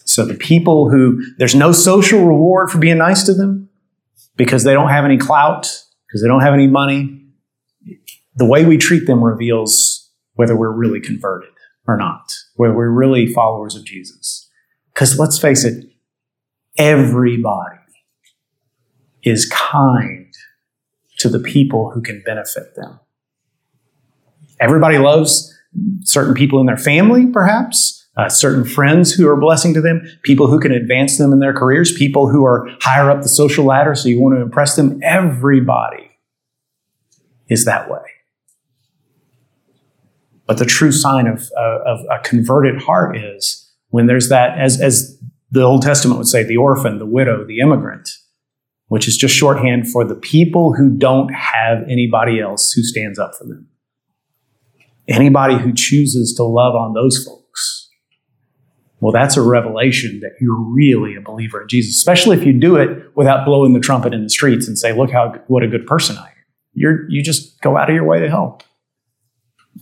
So 0.06 0.26
the 0.26 0.36
people 0.36 0.90
who 0.90 1.22
there's 1.38 1.54
no 1.54 1.74
social 1.74 2.26
reward 2.26 2.72
for 2.72 2.78
being 2.78 2.98
nice 2.98 3.24
to 3.24 3.34
them 3.34 3.70
because 4.38 4.64
they 4.64 4.74
don't 4.74 4.90
have 4.90 5.04
any 5.04 5.18
clout, 5.18 5.64
because 6.08 6.22
they 6.22 6.30
don't 6.30 6.42
have 6.42 6.54
any 6.54 6.68
money, 6.68 7.26
the 8.38 8.46
way 8.46 8.64
we 8.64 8.78
treat 8.78 9.06
them 9.06 9.22
reveals 9.22 10.09
whether 10.40 10.56
we're 10.56 10.72
really 10.72 11.02
converted 11.02 11.50
or 11.86 11.98
not, 11.98 12.32
whether 12.56 12.74
we're 12.74 12.90
really 12.90 13.28
followers 13.28 13.76
of 13.76 13.84
Jesus. 13.84 14.50
Because 14.94 15.20
let's 15.20 15.38
face 15.38 15.66
it, 15.66 15.84
everybody 16.78 17.76
is 19.22 19.50
kind 19.50 20.34
to 21.18 21.28
the 21.28 21.40
people 21.40 21.92
who 21.92 22.02
can 22.02 22.24
benefit 22.26 22.74
them. 22.78 23.02
Everybody 24.62 24.98
loves 24.98 25.54
certain 26.04 26.34
people 26.34 26.62
in 26.62 26.68
their 26.68 26.78
family, 26.78 27.26
perhaps 27.26 28.08
uh, 28.16 28.30
certain 28.30 28.64
friends 28.64 29.12
who 29.12 29.28
are 29.28 29.34
a 29.34 29.42
blessing 29.42 29.74
to 29.74 29.82
them, 29.82 30.02
people 30.24 30.48
who 30.48 30.62
can 30.62 30.72
advance 30.72 31.18
them 31.18 31.34
in 31.34 31.40
their 31.40 31.54
careers, 31.54 31.92
people 31.92 32.30
who 32.30 32.46
are 32.46 32.70
higher 32.80 33.12
up 33.12 33.24
the 33.24 33.28
social 33.28 33.66
ladder, 33.66 33.94
so 33.94 34.08
you 34.08 34.22
want 34.22 34.38
to 34.38 34.42
impress 34.42 34.78
them. 34.78 35.02
Everybody 35.04 36.12
is 37.50 37.66
that 37.66 37.92
way. 37.92 38.00
But 40.50 40.58
the 40.58 40.66
true 40.66 40.92
sign 40.92 41.28
of, 41.28 41.50
uh, 41.58 41.80
of 41.86 42.00
a 42.12 42.20
converted 42.28 42.82
heart 42.82 43.16
is 43.16 43.72
when 43.90 44.08
there's 44.08 44.28
that, 44.28 44.60
as, 44.60 44.82
as 44.82 45.18
the 45.50 45.62
Old 45.62 45.82
Testament 45.82 46.18
would 46.18 46.28
say, 46.28 46.44
the 46.44 46.58
orphan, 46.58 47.00
the 47.00 47.06
widow, 47.06 47.46
the 47.46 47.60
immigrant, 47.60 48.10
which 48.88 49.08
is 49.08 49.16
just 49.16 49.34
shorthand 49.34 49.88
for 49.88 50.04
the 50.04 50.16
people 50.16 50.74
who 50.74 50.90
don't 50.90 51.30
have 51.34 51.84
anybody 51.88 52.42
else 52.42 52.74
who 52.74 52.84
stands 52.84 53.18
up 53.18 53.36
for 53.36 53.46
them. 53.46 53.70
Anybody 55.08 55.58
who 55.58 55.72
chooses 55.74 56.34
to 56.36 56.44
love 56.44 56.76
on 56.76 56.94
those 56.94 57.24
folks 57.24 57.40
well, 59.02 59.14
that's 59.14 59.38
a 59.38 59.42
revelation 59.42 60.20
that 60.22 60.32
you're 60.42 60.60
really 60.60 61.16
a 61.16 61.22
believer 61.22 61.62
in 61.62 61.68
Jesus, 61.70 61.96
especially 61.96 62.38
if 62.38 62.46
you 62.46 62.54
do 62.54 62.76
it 62.76 63.16
without 63.16 63.46
blowing 63.46 63.74
the 63.74 63.80
trumpet 63.80 64.14
in 64.14 64.24
the 64.24 64.30
streets 64.30 64.68
and 64.68 64.78
say, 64.78 64.92
look 64.94 65.12
how, 65.12 65.34
what 65.48 65.64
a 65.64 65.68
good 65.68 65.88
person 65.88 66.18
I 66.18 66.28
am. 66.28 66.34
You're, 66.74 67.10
you 67.10 67.24
just 67.24 67.62
go 67.62 67.78
out 67.78 67.90
of 67.90 67.96
your 67.96 68.06
way 68.06 68.20
to 68.20 68.30
help. 68.30 68.64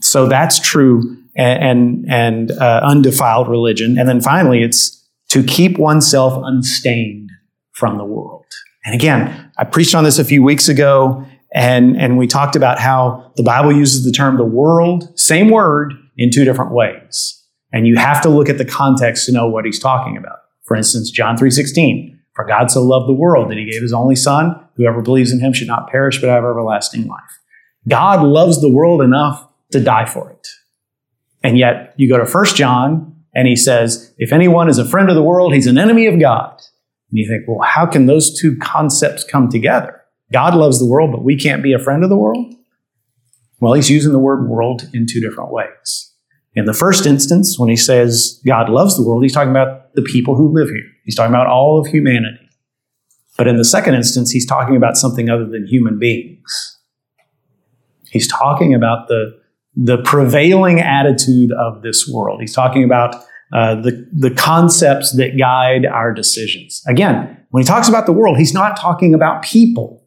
So 0.00 0.26
that's 0.26 0.58
true 0.58 1.16
and, 1.36 1.62
and, 1.62 2.06
and 2.08 2.50
uh, 2.52 2.80
undefiled 2.82 3.48
religion. 3.48 3.98
And 3.98 4.08
then 4.08 4.20
finally, 4.20 4.62
it's 4.62 5.06
to 5.30 5.42
keep 5.42 5.78
oneself 5.78 6.42
unstained 6.44 7.30
from 7.72 7.98
the 7.98 8.04
world. 8.04 8.46
And 8.84 8.94
again, 8.94 9.52
I 9.58 9.64
preached 9.64 9.94
on 9.94 10.04
this 10.04 10.18
a 10.18 10.24
few 10.24 10.42
weeks 10.42 10.68
ago 10.68 11.24
and, 11.54 11.96
and 11.96 12.18
we 12.18 12.26
talked 12.26 12.56
about 12.56 12.78
how 12.78 13.32
the 13.36 13.42
Bible 13.42 13.72
uses 13.72 14.04
the 14.04 14.12
term 14.12 14.36
the 14.36 14.44
world, 14.44 15.18
same 15.18 15.50
word, 15.50 15.94
in 16.16 16.30
two 16.30 16.44
different 16.44 16.72
ways. 16.72 17.34
And 17.72 17.86
you 17.86 17.96
have 17.96 18.20
to 18.22 18.28
look 18.28 18.48
at 18.48 18.58
the 18.58 18.64
context 18.64 19.26
to 19.26 19.32
know 19.32 19.48
what 19.48 19.64
he's 19.64 19.78
talking 19.78 20.16
about. 20.16 20.38
For 20.64 20.76
instance, 20.76 21.10
John 21.10 21.36
3:16, 21.36 22.18
for 22.34 22.44
God 22.44 22.70
so 22.70 22.82
loved 22.82 23.08
the 23.08 23.14
world 23.14 23.50
that 23.50 23.58
he 23.58 23.70
gave 23.70 23.82
his 23.82 23.92
only 23.92 24.16
son, 24.16 24.58
whoever 24.76 25.00
believes 25.00 25.32
in 25.32 25.40
him 25.40 25.52
should 25.52 25.68
not 25.68 25.90
perish 25.90 26.20
but 26.20 26.28
have 26.28 26.44
everlasting 26.44 27.06
life. 27.06 27.18
God 27.88 28.22
loves 28.22 28.60
the 28.60 28.70
world 28.70 29.00
enough 29.00 29.47
to 29.72 29.80
die 29.82 30.06
for 30.06 30.30
it. 30.30 30.48
And 31.42 31.58
yet 31.58 31.94
you 31.96 32.08
go 32.08 32.22
to 32.22 32.30
1 32.30 32.44
John 32.56 33.14
and 33.34 33.46
he 33.46 33.56
says, 33.56 34.12
if 34.18 34.32
anyone 34.32 34.68
is 34.68 34.78
a 34.78 34.84
friend 34.84 35.08
of 35.08 35.14
the 35.14 35.22
world, 35.22 35.54
he's 35.54 35.66
an 35.66 35.78
enemy 35.78 36.06
of 36.06 36.18
God. 36.18 36.60
And 37.10 37.18
you 37.18 37.28
think, 37.28 37.44
well, 37.46 37.66
how 37.66 37.86
can 37.86 38.06
those 38.06 38.38
two 38.38 38.56
concepts 38.58 39.24
come 39.24 39.48
together? 39.48 40.02
God 40.32 40.54
loves 40.54 40.78
the 40.78 40.86
world, 40.86 41.12
but 41.12 41.24
we 41.24 41.36
can't 41.36 41.62
be 41.62 41.72
a 41.72 41.78
friend 41.78 42.02
of 42.02 42.10
the 42.10 42.16
world? 42.16 42.54
Well, 43.60 43.72
he's 43.72 43.90
using 43.90 44.12
the 44.12 44.18
word 44.18 44.48
world 44.48 44.88
in 44.92 45.06
two 45.06 45.20
different 45.20 45.50
ways. 45.50 46.12
In 46.54 46.64
the 46.64 46.74
first 46.74 47.06
instance, 47.06 47.58
when 47.58 47.68
he 47.68 47.76
says 47.76 48.40
God 48.46 48.68
loves 48.68 48.96
the 48.96 49.02
world, 49.02 49.22
he's 49.22 49.32
talking 49.32 49.50
about 49.50 49.94
the 49.94 50.02
people 50.02 50.34
who 50.34 50.52
live 50.52 50.68
here. 50.68 50.90
He's 51.04 51.14
talking 51.14 51.34
about 51.34 51.46
all 51.46 51.80
of 51.80 51.86
humanity. 51.86 52.48
But 53.36 53.46
in 53.46 53.56
the 53.56 53.64
second 53.64 53.94
instance, 53.94 54.30
he's 54.32 54.46
talking 54.46 54.76
about 54.76 54.96
something 54.96 55.30
other 55.30 55.46
than 55.46 55.66
human 55.66 55.98
beings. 55.98 56.78
He's 58.10 58.26
talking 58.26 58.74
about 58.74 59.06
the, 59.08 59.38
the 59.80 59.98
prevailing 59.98 60.80
attitude 60.80 61.52
of 61.52 61.82
this 61.82 62.10
world. 62.12 62.40
He's 62.40 62.52
talking 62.52 62.82
about 62.82 63.14
uh, 63.52 63.76
the, 63.76 64.08
the 64.12 64.30
concepts 64.32 65.16
that 65.16 65.38
guide 65.38 65.86
our 65.86 66.12
decisions. 66.12 66.82
Again, 66.88 67.36
when 67.50 67.62
he 67.62 67.66
talks 67.66 67.88
about 67.88 68.04
the 68.04 68.12
world, 68.12 68.36
he's 68.38 68.52
not 68.52 68.76
talking 68.76 69.14
about 69.14 69.42
people. 69.42 70.04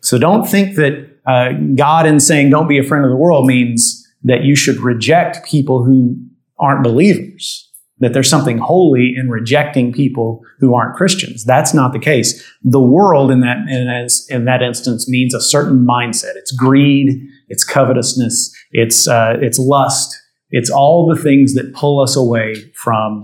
So 0.00 0.18
don't 0.18 0.48
think 0.48 0.76
that 0.76 1.10
uh, 1.26 1.52
God, 1.74 2.06
in 2.06 2.20
saying 2.20 2.50
don't 2.50 2.66
be 2.66 2.78
a 2.78 2.82
friend 2.82 3.04
of 3.04 3.10
the 3.10 3.16
world, 3.16 3.46
means 3.46 4.00
that 4.24 4.44
you 4.44 4.56
should 4.56 4.80
reject 4.80 5.46
people 5.46 5.84
who 5.84 6.16
aren't 6.58 6.82
believers, 6.82 7.70
that 7.98 8.14
there's 8.14 8.30
something 8.30 8.58
holy 8.58 9.14
in 9.16 9.28
rejecting 9.28 9.92
people 9.92 10.42
who 10.58 10.74
aren't 10.74 10.96
Christians. 10.96 11.44
That's 11.44 11.74
not 11.74 11.92
the 11.92 11.98
case. 11.98 12.42
The 12.62 12.80
world 12.80 13.30
in 13.30 13.40
that, 13.40 13.58
in, 13.68 13.88
as, 13.88 14.26
in 14.30 14.46
that 14.46 14.62
instance 14.62 15.08
means 15.08 15.34
a 15.34 15.40
certain 15.40 15.86
mindset. 15.86 16.36
It's 16.36 16.52
greed, 16.52 17.28
it's 17.48 17.64
covetousness, 17.64 18.53
it's, 18.74 19.08
uh, 19.08 19.36
it's 19.40 19.58
lust, 19.58 20.14
it's 20.50 20.68
all 20.68 21.06
the 21.06 21.20
things 21.20 21.54
that 21.54 21.72
pull 21.72 22.00
us 22.00 22.14
away 22.14 22.54
from 22.74 23.22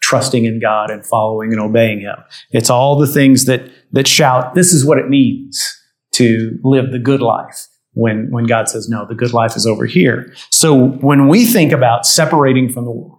trusting 0.00 0.44
in 0.44 0.60
God 0.60 0.90
and 0.90 1.04
following 1.04 1.52
and 1.52 1.60
obeying 1.60 2.00
Him. 2.00 2.16
It's 2.50 2.68
all 2.68 2.98
the 2.98 3.06
things 3.06 3.46
that, 3.46 3.70
that 3.92 4.06
shout, 4.06 4.54
this 4.54 4.72
is 4.72 4.84
what 4.84 4.98
it 4.98 5.08
means 5.08 5.64
to 6.12 6.58
live 6.62 6.92
the 6.92 6.98
good 6.98 7.22
life 7.22 7.66
when, 7.92 8.30
when 8.30 8.44
God 8.44 8.68
says, 8.68 8.88
no, 8.88 9.06
the 9.06 9.14
good 9.14 9.32
life 9.32 9.56
is 9.56 9.66
over 9.66 9.86
here. 9.86 10.32
So 10.50 10.88
when 10.88 11.28
we 11.28 11.46
think 11.46 11.72
about 11.72 12.06
separating 12.06 12.70
from 12.70 12.84
the 12.84 12.90
world, 12.90 13.14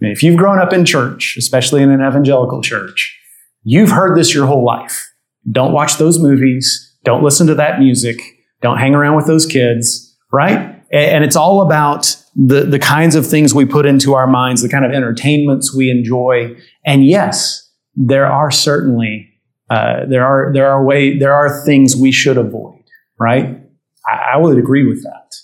if 0.00 0.22
you've 0.22 0.36
grown 0.36 0.58
up 0.58 0.72
in 0.72 0.84
church, 0.84 1.36
especially 1.38 1.82
in 1.82 1.90
an 1.90 2.00
evangelical 2.00 2.62
church, 2.62 3.18
you've 3.62 3.90
heard 3.90 4.16
this 4.16 4.34
your 4.34 4.46
whole 4.46 4.64
life. 4.64 5.10
Don't 5.50 5.72
watch 5.72 5.96
those 5.96 6.18
movies. 6.18 6.96
Don't 7.04 7.22
listen 7.22 7.46
to 7.46 7.54
that 7.54 7.78
music. 7.78 8.20
Don't 8.62 8.78
hang 8.78 8.94
around 8.94 9.16
with 9.16 9.26
those 9.26 9.46
kids, 9.46 10.16
right? 10.32 10.75
And 10.92 11.24
it's 11.24 11.36
all 11.36 11.62
about 11.62 12.16
the, 12.36 12.62
the 12.62 12.78
kinds 12.78 13.16
of 13.16 13.26
things 13.26 13.52
we 13.52 13.64
put 13.64 13.86
into 13.86 14.14
our 14.14 14.26
minds, 14.26 14.62
the 14.62 14.68
kind 14.68 14.84
of 14.84 14.92
entertainments 14.92 15.74
we 15.74 15.90
enjoy. 15.90 16.56
And 16.84 17.04
yes, 17.04 17.68
there 17.96 18.26
are 18.26 18.50
certainly, 18.50 19.28
uh, 19.68 20.06
there 20.08 20.24
are, 20.24 20.52
there 20.52 20.70
are 20.70 20.84
way, 20.84 21.18
there 21.18 21.32
are 21.32 21.64
things 21.64 21.96
we 21.96 22.12
should 22.12 22.36
avoid, 22.36 22.84
right? 23.18 23.60
I, 24.06 24.34
I 24.34 24.36
would 24.36 24.58
agree 24.58 24.86
with 24.86 25.02
that. 25.02 25.34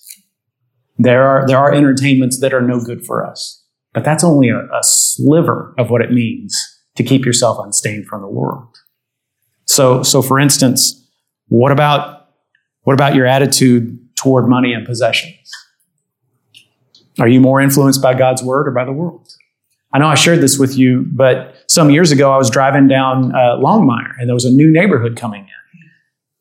There 0.99 1.25
are, 1.25 1.47
there 1.47 1.59
are 1.59 1.75
entertainments 1.75 2.39
that 2.41 2.55
are 2.55 2.63
no 2.63 2.79
good 2.79 3.05
for 3.05 3.27
us, 3.27 3.65
but 3.95 4.05
that's 4.05 4.23
only 4.23 4.49
a, 4.49 4.59
a 4.59 4.83
sliver 4.83 5.75
of 5.79 5.91
what 5.91 6.03
it 6.03 6.13
means 6.13 6.57
to 6.95 7.03
keep 7.03 7.25
yourself 7.25 7.59
unstained 7.59 8.07
from 8.07 8.21
the 8.21 8.29
world. 8.29 8.77
So, 9.65 10.03
so 10.03 10.23
for 10.23 10.39
instance, 10.39 11.05
what 11.49 11.73
about, 11.73 12.29
what 12.83 12.93
about 12.93 13.15
your 13.15 13.27
attitude 13.27 13.99
toward 14.23 14.49
money 14.49 14.73
and 14.73 14.87
possessions? 14.87 15.51
Are 17.19 17.29
you 17.29 17.41
more 17.41 17.61
influenced 17.61 18.01
by 18.01 18.15
God's 18.15 18.43
word 18.43 18.69
or 18.69 18.71
by 18.71 18.85
the 18.85 18.93
world? 18.93 19.29
I 19.93 19.99
know 19.99 20.07
I 20.07 20.15
shared 20.15 20.41
this 20.41 20.59
with 20.59 20.79
you, 20.79 21.07
but 21.13 21.55
some 21.69 21.91
years 21.91 22.11
ago 22.11 22.33
I 22.33 22.39
was 22.39 22.49
driving 22.49 22.89
down 22.89 23.35
uh, 23.35 23.57
Longmire 23.57 24.15
and 24.19 24.29
there 24.29 24.35
was 24.35 24.47
a 24.47 24.51
new 24.51 24.71
neighborhood 24.71 25.17
coming 25.17 25.43
in. 25.43 25.49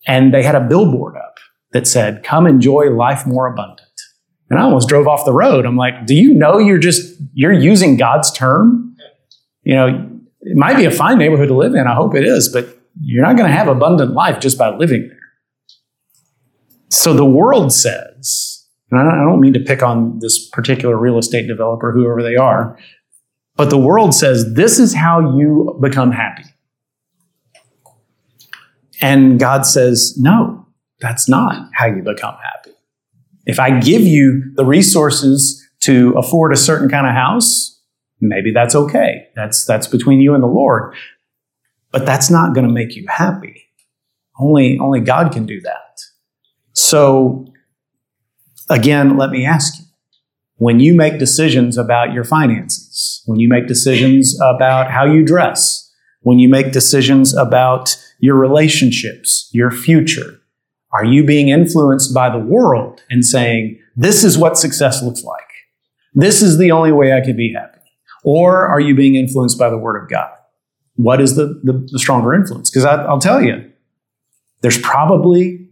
And 0.07 0.33
they 0.33 0.43
had 0.43 0.55
a 0.55 0.61
billboard 0.61 1.15
up 1.17 1.37
that 1.73 1.85
said, 1.85 2.23
Come 2.23 2.47
enjoy 2.47 2.89
life 2.89 3.25
more 3.27 3.47
abundant. 3.47 3.81
And 4.49 4.59
I 4.59 4.63
almost 4.63 4.89
drove 4.89 5.07
off 5.07 5.25
the 5.25 5.33
road. 5.33 5.65
I'm 5.65 5.77
like, 5.77 6.05
Do 6.05 6.15
you 6.15 6.33
know 6.33 6.57
you're 6.57 6.79
just, 6.79 7.13
you're 7.33 7.51
using 7.51 7.97
God's 7.97 8.31
term? 8.31 8.95
You 9.63 9.75
know, 9.75 10.09
it 10.41 10.57
might 10.57 10.77
be 10.77 10.85
a 10.85 10.91
fine 10.91 11.17
neighborhood 11.17 11.49
to 11.49 11.55
live 11.55 11.75
in. 11.75 11.87
I 11.87 11.93
hope 11.93 12.15
it 12.15 12.25
is, 12.25 12.49
but 12.49 12.79
you're 12.99 13.23
not 13.23 13.37
going 13.37 13.49
to 13.49 13.55
have 13.55 13.67
abundant 13.67 14.13
life 14.13 14.39
just 14.39 14.57
by 14.57 14.75
living 14.75 15.07
there. 15.07 15.20
So 16.91 17.13
the 17.13 17.25
world 17.25 17.73
says, 17.73 18.67
and 18.91 18.99
I 18.99 19.23
don't 19.23 19.39
mean 19.39 19.53
to 19.53 19.59
pick 19.59 19.81
on 19.81 20.19
this 20.19 20.49
particular 20.49 20.97
real 20.97 21.17
estate 21.17 21.47
developer, 21.47 21.91
whoever 21.91 22.21
they 22.21 22.35
are, 22.35 22.77
but 23.55 23.69
the 23.69 23.77
world 23.77 24.13
says 24.13 24.53
this 24.53 24.77
is 24.77 24.93
how 24.93 25.37
you 25.37 25.77
become 25.81 26.11
happy. 26.11 26.43
And 29.01 29.39
God 29.39 29.65
says, 29.65 30.15
no, 30.17 30.67
that's 30.99 31.27
not 31.27 31.69
how 31.73 31.87
you 31.87 32.03
become 32.03 32.35
happy. 32.35 32.75
If 33.45 33.59
I 33.59 33.79
give 33.79 34.01
you 34.01 34.53
the 34.55 34.65
resources 34.65 35.67
to 35.81 36.13
afford 36.17 36.53
a 36.53 36.57
certain 36.57 36.89
kind 36.89 37.07
of 37.07 37.13
house, 37.13 37.71
Maybe 38.21 38.51
that's 38.51 38.75
okay. 38.75 39.27
That's, 39.35 39.65
that's 39.65 39.87
between 39.87 40.21
you 40.21 40.35
and 40.35 40.43
the 40.43 40.47
Lord. 40.47 40.93
But 41.91 42.05
that's 42.05 42.29
not 42.29 42.53
going 42.53 42.67
to 42.67 42.73
make 42.73 42.95
you 42.95 43.05
happy. 43.09 43.67
Only, 44.39 44.77
only 44.79 44.99
God 45.01 45.33
can 45.33 45.45
do 45.45 45.59
that. 45.61 45.90
So, 46.91 47.45
again, 48.69 49.15
let 49.15 49.29
me 49.29 49.45
ask 49.45 49.79
you 49.79 49.85
when 50.57 50.81
you 50.81 50.93
make 50.93 51.19
decisions 51.19 51.77
about 51.77 52.11
your 52.11 52.25
finances, 52.25 53.23
when 53.25 53.39
you 53.39 53.47
make 53.47 53.65
decisions 53.65 54.37
about 54.41 54.91
how 54.91 55.05
you 55.05 55.23
dress, 55.23 55.89
when 56.19 56.37
you 56.37 56.49
make 56.49 56.73
decisions 56.73 57.33
about 57.33 57.95
your 58.19 58.35
relationships, 58.35 59.49
your 59.53 59.71
future, 59.71 60.41
are 60.91 61.05
you 61.05 61.23
being 61.23 61.47
influenced 61.47 62.13
by 62.13 62.29
the 62.29 62.43
world 62.43 63.01
and 63.09 63.23
saying, 63.23 63.79
this 63.95 64.25
is 64.25 64.37
what 64.37 64.57
success 64.57 65.01
looks 65.01 65.23
like? 65.23 65.39
This 66.13 66.41
is 66.41 66.57
the 66.57 66.71
only 66.71 66.91
way 66.91 67.13
I 67.13 67.21
can 67.21 67.37
be 67.37 67.53
happy. 67.53 67.79
Or 68.25 68.67
are 68.67 68.81
you 68.81 68.95
being 68.95 69.15
influenced 69.15 69.57
by 69.57 69.69
the 69.69 69.77
Word 69.77 70.03
of 70.03 70.09
God? 70.09 70.29
What 70.95 71.21
is 71.21 71.37
the, 71.37 71.57
the, 71.63 71.87
the 71.89 71.99
stronger 71.99 72.33
influence? 72.33 72.69
Because 72.69 72.83
I'll 72.83 73.17
tell 73.21 73.41
you, 73.41 73.71
there's 74.59 74.77
probably, 74.77 75.69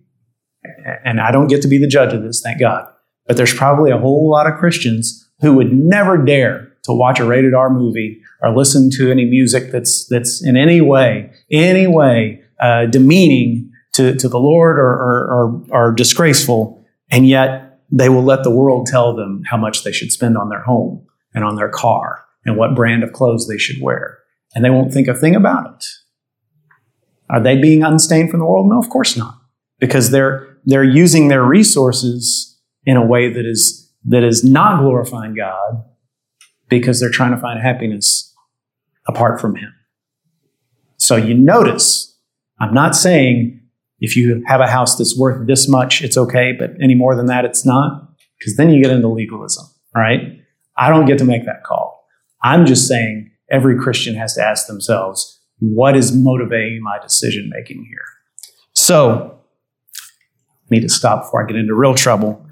and 1.03 1.19
I 1.19 1.31
don't 1.31 1.47
get 1.47 1.61
to 1.63 1.67
be 1.67 1.77
the 1.77 1.87
judge 1.87 2.13
of 2.13 2.23
this, 2.23 2.41
thank 2.41 2.59
God, 2.59 2.85
but 3.27 3.37
there's 3.37 3.53
probably 3.53 3.91
a 3.91 3.97
whole 3.97 4.29
lot 4.29 4.47
of 4.47 4.57
Christians 4.57 5.29
who 5.41 5.53
would 5.53 5.73
never 5.73 6.17
dare 6.17 6.71
to 6.83 6.93
watch 6.93 7.19
a 7.19 7.25
rated 7.25 7.53
R 7.53 7.69
movie 7.69 8.21
or 8.41 8.55
listen 8.55 8.89
to 8.97 9.11
any 9.11 9.25
music 9.25 9.71
that's, 9.71 10.07
that's 10.07 10.45
in 10.45 10.57
any 10.57 10.81
way, 10.81 11.31
any 11.51 11.87
way 11.87 12.41
uh, 12.59 12.85
demeaning 12.85 13.71
to, 13.93 14.15
to 14.15 14.29
the 14.29 14.39
Lord 14.39 14.77
or, 14.77 14.89
or, 14.89 15.31
or, 15.31 15.65
or 15.71 15.91
disgraceful, 15.93 16.85
and 17.09 17.27
yet 17.27 17.81
they 17.91 18.09
will 18.09 18.23
let 18.23 18.43
the 18.43 18.51
world 18.51 18.87
tell 18.87 19.15
them 19.15 19.43
how 19.49 19.57
much 19.57 19.83
they 19.83 19.91
should 19.91 20.11
spend 20.11 20.37
on 20.37 20.49
their 20.49 20.61
home 20.61 21.05
and 21.33 21.43
on 21.43 21.55
their 21.55 21.69
car 21.69 22.23
and 22.45 22.55
what 22.55 22.75
brand 22.75 23.03
of 23.03 23.13
clothes 23.13 23.47
they 23.47 23.57
should 23.57 23.81
wear. 23.81 24.19
And 24.55 24.63
they 24.63 24.69
won't 24.69 24.93
think 24.93 25.07
a 25.07 25.13
thing 25.13 25.35
about 25.35 25.75
it. 25.75 25.85
Are 27.29 27.41
they 27.41 27.57
being 27.57 27.83
unstained 27.83 28.31
from 28.31 28.39
the 28.39 28.45
world? 28.45 28.69
No, 28.69 28.79
of 28.79 28.89
course 28.89 29.15
not. 29.15 29.35
Because 29.79 30.11
they're, 30.11 30.48
they're 30.65 30.83
using 30.83 31.27
their 31.27 31.43
resources 31.43 32.59
in 32.85 32.97
a 32.97 33.05
way 33.05 33.31
that 33.31 33.45
is, 33.45 33.91
that 34.05 34.23
is 34.23 34.43
not 34.43 34.81
glorifying 34.81 35.35
God 35.35 35.83
because 36.69 36.99
they're 36.99 37.09
trying 37.09 37.31
to 37.31 37.37
find 37.37 37.59
happiness 37.59 38.33
apart 39.07 39.41
from 39.41 39.55
Him. 39.55 39.73
So 40.97 41.15
you 41.15 41.33
notice, 41.33 42.17
I'm 42.59 42.73
not 42.73 42.95
saying 42.95 43.61
if 43.99 44.15
you 44.15 44.43
have 44.47 44.61
a 44.61 44.67
house 44.67 44.97
that's 44.97 45.17
worth 45.17 45.47
this 45.47 45.67
much, 45.67 46.01
it's 46.01 46.17
okay, 46.17 46.53
but 46.57 46.71
any 46.81 46.95
more 46.95 47.15
than 47.15 47.25
that, 47.27 47.45
it's 47.45 47.65
not, 47.65 48.09
because 48.39 48.55
then 48.55 48.69
you 48.69 48.81
get 48.81 48.91
into 48.91 49.07
legalism, 49.07 49.65
right? 49.95 50.39
I 50.77 50.89
don't 50.89 51.05
get 51.05 51.17
to 51.19 51.25
make 51.25 51.45
that 51.45 51.63
call. 51.63 52.05
I'm 52.41 52.65
just 52.65 52.87
saying 52.87 53.31
every 53.51 53.77
Christian 53.77 54.15
has 54.15 54.35
to 54.35 54.41
ask 54.41 54.67
themselves, 54.67 55.41
what 55.59 55.97
is 55.97 56.15
motivating 56.15 56.81
my 56.81 56.97
decision 56.99 57.49
making 57.53 57.85
here? 57.89 58.05
So, 58.73 59.38
need 60.71 60.81
to 60.81 60.89
stop 60.89 61.23
before 61.23 61.43
I 61.43 61.47
get 61.47 61.55
into 61.55 61.73
real 61.73 61.95
trouble. 61.95 62.45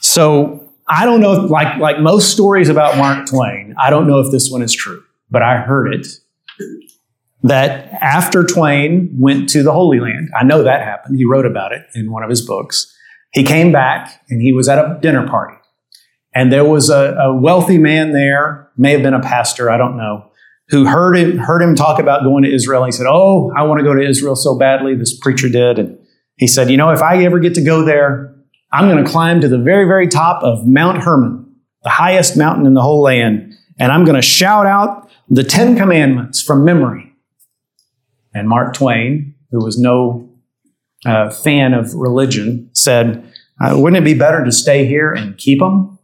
So, 0.00 0.60
I 0.86 1.06
don't 1.06 1.20
know, 1.20 1.44
if, 1.44 1.50
like, 1.50 1.78
like 1.78 2.00
most 2.00 2.30
stories 2.30 2.68
about 2.68 2.98
Mark 2.98 3.26
Twain, 3.26 3.74
I 3.78 3.88
don't 3.90 4.06
know 4.06 4.20
if 4.20 4.30
this 4.30 4.50
one 4.50 4.60
is 4.60 4.74
true, 4.74 5.02
but 5.30 5.42
I 5.42 5.56
heard 5.56 5.94
it 5.94 6.06
that 7.42 7.92
after 8.02 8.42
Twain 8.44 9.14
went 9.18 9.48
to 9.50 9.62
the 9.62 9.72
Holy 9.72 10.00
Land, 10.00 10.30
I 10.38 10.44
know 10.44 10.62
that 10.62 10.82
happened. 10.82 11.16
He 11.16 11.24
wrote 11.24 11.46
about 11.46 11.72
it 11.72 11.82
in 11.94 12.10
one 12.10 12.22
of 12.22 12.30
his 12.30 12.40
books. 12.40 12.94
He 13.32 13.44
came 13.44 13.70
back 13.70 14.22
and 14.28 14.40
he 14.40 14.52
was 14.52 14.68
at 14.68 14.78
a 14.78 14.98
dinner 15.00 15.26
party. 15.26 15.56
And 16.34 16.52
there 16.52 16.64
was 16.64 16.90
a, 16.90 17.14
a 17.14 17.34
wealthy 17.34 17.78
man 17.78 18.12
there, 18.12 18.70
may 18.76 18.92
have 18.92 19.02
been 19.02 19.14
a 19.14 19.20
pastor, 19.20 19.70
I 19.70 19.76
don't 19.76 19.96
know, 19.96 20.30
who 20.68 20.86
heard 20.86 21.16
him, 21.16 21.38
heard 21.38 21.62
him 21.62 21.74
talk 21.76 22.00
about 22.00 22.24
going 22.24 22.44
to 22.44 22.52
Israel. 22.52 22.84
He 22.84 22.92
said, 22.92 23.06
Oh, 23.08 23.52
I 23.56 23.62
want 23.62 23.78
to 23.78 23.84
go 23.84 23.94
to 23.94 24.02
Israel 24.02 24.34
so 24.34 24.58
badly. 24.58 24.94
This 24.94 25.16
preacher 25.16 25.48
did. 25.48 25.78
And 25.78 25.98
he 26.36 26.46
said, 26.46 26.70
You 26.70 26.76
know, 26.76 26.90
if 26.90 27.02
I 27.02 27.24
ever 27.24 27.38
get 27.38 27.54
to 27.54 27.62
go 27.62 27.84
there, 27.84 28.34
I'm 28.72 28.88
going 28.88 29.04
to 29.04 29.10
climb 29.10 29.40
to 29.40 29.48
the 29.48 29.58
very, 29.58 29.86
very 29.86 30.08
top 30.08 30.42
of 30.42 30.66
Mount 30.66 30.98
Hermon, 30.98 31.54
the 31.82 31.90
highest 31.90 32.36
mountain 32.36 32.66
in 32.66 32.74
the 32.74 32.82
whole 32.82 33.02
land. 33.02 33.54
And 33.78 33.92
I'm 33.92 34.04
going 34.04 34.16
to 34.16 34.22
shout 34.22 34.66
out 34.66 35.10
the 35.28 35.44
Ten 35.44 35.76
Commandments 35.76 36.42
from 36.42 36.64
memory. 36.64 37.12
And 38.34 38.48
Mark 38.48 38.74
Twain, 38.74 39.34
who 39.50 39.64
was 39.64 39.78
no 39.78 40.28
uh, 41.06 41.30
fan 41.30 41.72
of 41.72 41.94
religion, 41.94 42.68
said, 42.72 43.32
uh, 43.60 43.78
Wouldn't 43.78 44.02
it 44.02 44.04
be 44.04 44.18
better 44.18 44.44
to 44.44 44.50
stay 44.50 44.86
here 44.86 45.12
and 45.12 45.36
keep 45.38 45.60
them? 45.60 45.98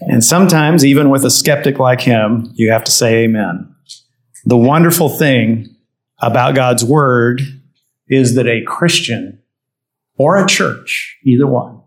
and 0.00 0.24
sometimes, 0.24 0.84
even 0.84 1.10
with 1.10 1.24
a 1.24 1.30
skeptic 1.30 1.78
like 1.78 2.00
him, 2.00 2.50
you 2.54 2.72
have 2.72 2.84
to 2.84 2.90
say 2.90 3.24
amen. 3.24 3.73
The 4.46 4.56
wonderful 4.56 5.08
thing 5.08 5.74
about 6.20 6.54
God's 6.54 6.84
word 6.84 7.40
is 8.08 8.34
that 8.34 8.46
a 8.46 8.62
Christian 8.62 9.40
or 10.16 10.36
a 10.36 10.46
church, 10.46 11.18
either 11.24 11.46
one, 11.46 11.80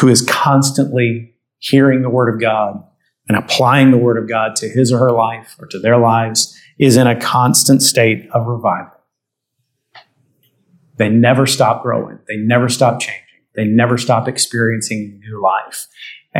who 0.00 0.08
is 0.08 0.22
constantly 0.22 1.34
hearing 1.58 2.02
the 2.02 2.10
word 2.10 2.32
of 2.32 2.40
God 2.40 2.82
and 3.28 3.36
applying 3.36 3.90
the 3.90 3.98
Word 3.98 4.16
of 4.16 4.28
God 4.28 4.56
to 4.56 4.68
his 4.68 4.90
or 4.90 4.98
her 4.98 5.12
life 5.12 5.54
or 5.58 5.66
to 5.66 5.78
their 5.78 5.98
lives 5.98 6.58
is 6.78 6.96
in 6.96 7.06
a 7.06 7.20
constant 7.20 7.82
state 7.82 8.28
of 8.32 8.46
revival. 8.46 8.92
They 10.96 11.08
never 11.08 11.46
stop 11.46 11.82
growing. 11.82 12.18
They 12.26 12.36
never 12.36 12.68
stop 12.68 13.00
changing. 13.00 13.22
They 13.54 13.64
never 13.64 13.98
stop 13.98 14.28
experiencing 14.28 15.20
new 15.20 15.42
life. 15.42 15.86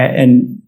And 0.01 0.63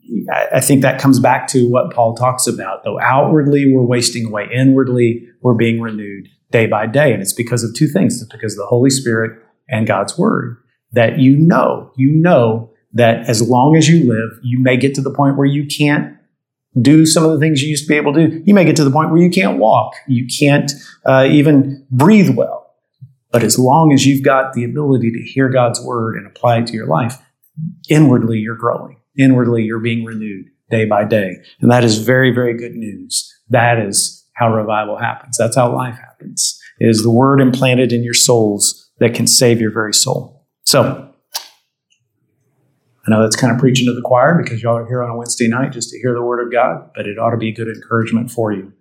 I 0.52 0.60
think 0.60 0.82
that 0.82 1.00
comes 1.00 1.20
back 1.20 1.46
to 1.48 1.68
what 1.70 1.92
Paul 1.92 2.14
talks 2.14 2.46
about. 2.46 2.84
Though 2.84 3.00
outwardly 3.00 3.72
we're 3.72 3.82
wasting 3.82 4.26
away, 4.26 4.48
inwardly 4.52 5.26
we're 5.40 5.54
being 5.54 5.80
renewed 5.80 6.28
day 6.50 6.66
by 6.66 6.86
day. 6.86 7.12
And 7.12 7.22
it's 7.22 7.32
because 7.32 7.62
of 7.62 7.74
two 7.74 7.86
things. 7.86 8.20
It's 8.20 8.30
because 8.30 8.54
of 8.54 8.58
the 8.58 8.66
Holy 8.66 8.90
Spirit 8.90 9.40
and 9.68 9.86
God's 9.86 10.18
Word 10.18 10.56
that 10.92 11.18
you 11.18 11.36
know, 11.36 11.92
you 11.96 12.10
know 12.10 12.72
that 12.92 13.28
as 13.28 13.40
long 13.40 13.76
as 13.76 13.88
you 13.88 14.08
live, 14.08 14.40
you 14.42 14.58
may 14.60 14.76
get 14.76 14.94
to 14.96 15.00
the 15.00 15.12
point 15.12 15.36
where 15.36 15.46
you 15.46 15.66
can't 15.66 16.16
do 16.80 17.06
some 17.06 17.24
of 17.24 17.30
the 17.30 17.38
things 17.38 17.62
you 17.62 17.68
used 17.68 17.84
to 17.84 17.88
be 17.88 17.96
able 17.96 18.12
to 18.12 18.28
do. 18.28 18.42
You 18.44 18.54
may 18.54 18.64
get 18.64 18.76
to 18.76 18.84
the 18.84 18.90
point 18.90 19.10
where 19.10 19.22
you 19.22 19.30
can't 19.30 19.58
walk, 19.58 19.94
you 20.08 20.26
can't 20.26 20.70
uh, 21.04 21.26
even 21.28 21.86
breathe 21.90 22.36
well. 22.36 22.74
But 23.32 23.44
as 23.44 23.58
long 23.58 23.92
as 23.92 24.06
you've 24.06 24.24
got 24.24 24.54
the 24.54 24.64
ability 24.64 25.12
to 25.12 25.22
hear 25.22 25.48
God's 25.48 25.80
word 25.84 26.16
and 26.16 26.26
apply 26.26 26.58
it 26.58 26.66
to 26.68 26.72
your 26.72 26.86
life, 26.86 27.16
inwardly 27.88 28.38
you're 28.38 28.56
growing. 28.56 28.99
Inwardly 29.20 29.62
you're 29.62 29.78
being 29.78 30.04
renewed 30.04 30.46
day 30.70 30.85
by 30.85 31.04
day. 31.04 31.37
And 31.61 31.70
that 31.70 31.85
is 31.85 31.98
very, 31.98 32.33
very 32.33 32.56
good 32.56 32.74
news. 32.74 33.33
That 33.48 33.78
is 33.78 34.24
how 34.35 34.52
revival 34.54 34.96
happens. 34.96 35.37
That's 35.37 35.56
how 35.56 35.74
life 35.74 35.96
happens. 35.96 36.59
It 36.78 36.88
is 36.88 37.02
the 37.02 37.11
word 37.11 37.40
implanted 37.40 37.92
in 37.92 38.02
your 38.02 38.14
souls 38.14 38.90
that 38.98 39.14
can 39.14 39.26
save 39.26 39.61
your 39.61 39.72
very 39.72 39.92
soul. 39.92 40.46
So, 40.64 41.06
I 43.06 43.11
know 43.11 43.22
that's 43.22 43.37
kind 43.37 43.52
of 43.52 43.59
preaching 43.59 43.87
to 43.87 43.94
the 43.94 44.02
choir 44.02 44.40
because 44.40 44.62
y'all 44.62 44.76
are 44.76 44.87
here 44.87 45.02
on 45.02 45.11
a 45.11 45.16
Wednesday 45.16 45.48
night 45.48 45.72
just 45.72 45.90
to 45.90 45.98
hear 45.98 46.14
the 46.14 46.22
word 46.22 46.44
of 46.44 46.52
God, 46.52 46.90
but 46.94 47.06
it 47.06 47.18
ought 47.18 47.30
to 47.30 47.37
be 47.37 47.50
good 47.50 47.68
encouragement 47.68 48.30
for 48.30 48.52
you. 48.52 48.72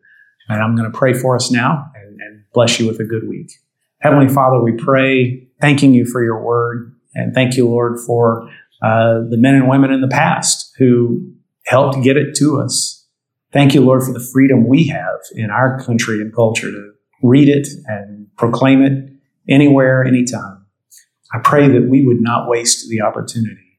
And 0.49 0.62
I'm 0.62 0.75
going 0.75 0.91
to 0.91 0.97
pray 0.97 1.13
for 1.13 1.36
us 1.36 1.49
now 1.52 1.89
and, 1.95 2.19
and 2.19 2.43
bless 2.54 2.80
you 2.80 2.88
with 2.88 2.99
a 2.99 3.06
good 3.06 3.28
week. 3.28 3.52
Heavenly 3.99 4.30
Father, 4.30 4.62
we 4.62 4.73
pray, 4.73 5.47
thanking 5.62 5.93
you 5.93 6.06
for 6.06 6.23
your 6.23 6.43
word, 6.43 6.95
and 7.15 7.34
thank 7.34 7.58
you, 7.58 7.67
Lord, 7.67 7.99
for 7.99 8.49
uh, 8.81 9.21
the 9.29 9.37
men 9.37 9.55
and 9.55 9.69
women 9.69 9.91
in 9.91 10.01
the 10.01 10.07
past 10.07 10.73
who 10.77 11.31
helped 11.65 12.03
get 12.03 12.17
it 12.17 12.35
to 12.37 12.59
us. 12.59 13.07
Thank 13.51 13.73
you, 13.73 13.81
Lord, 13.81 14.03
for 14.03 14.13
the 14.13 14.19
freedom 14.33 14.67
we 14.67 14.87
have 14.87 15.19
in 15.33 15.49
our 15.49 15.79
country 15.83 16.21
and 16.21 16.33
culture 16.33 16.71
to 16.71 16.91
read 17.23 17.49
it 17.49 17.67
and 17.85 18.27
proclaim 18.37 18.81
it 18.81 19.11
anywhere, 19.49 20.03
anytime. 20.03 20.65
I 21.33 21.39
pray 21.43 21.67
that 21.67 21.89
we 21.89 22.05
would 22.05 22.21
not 22.21 22.49
waste 22.49 22.89
the 22.89 23.01
opportunity 23.01 23.69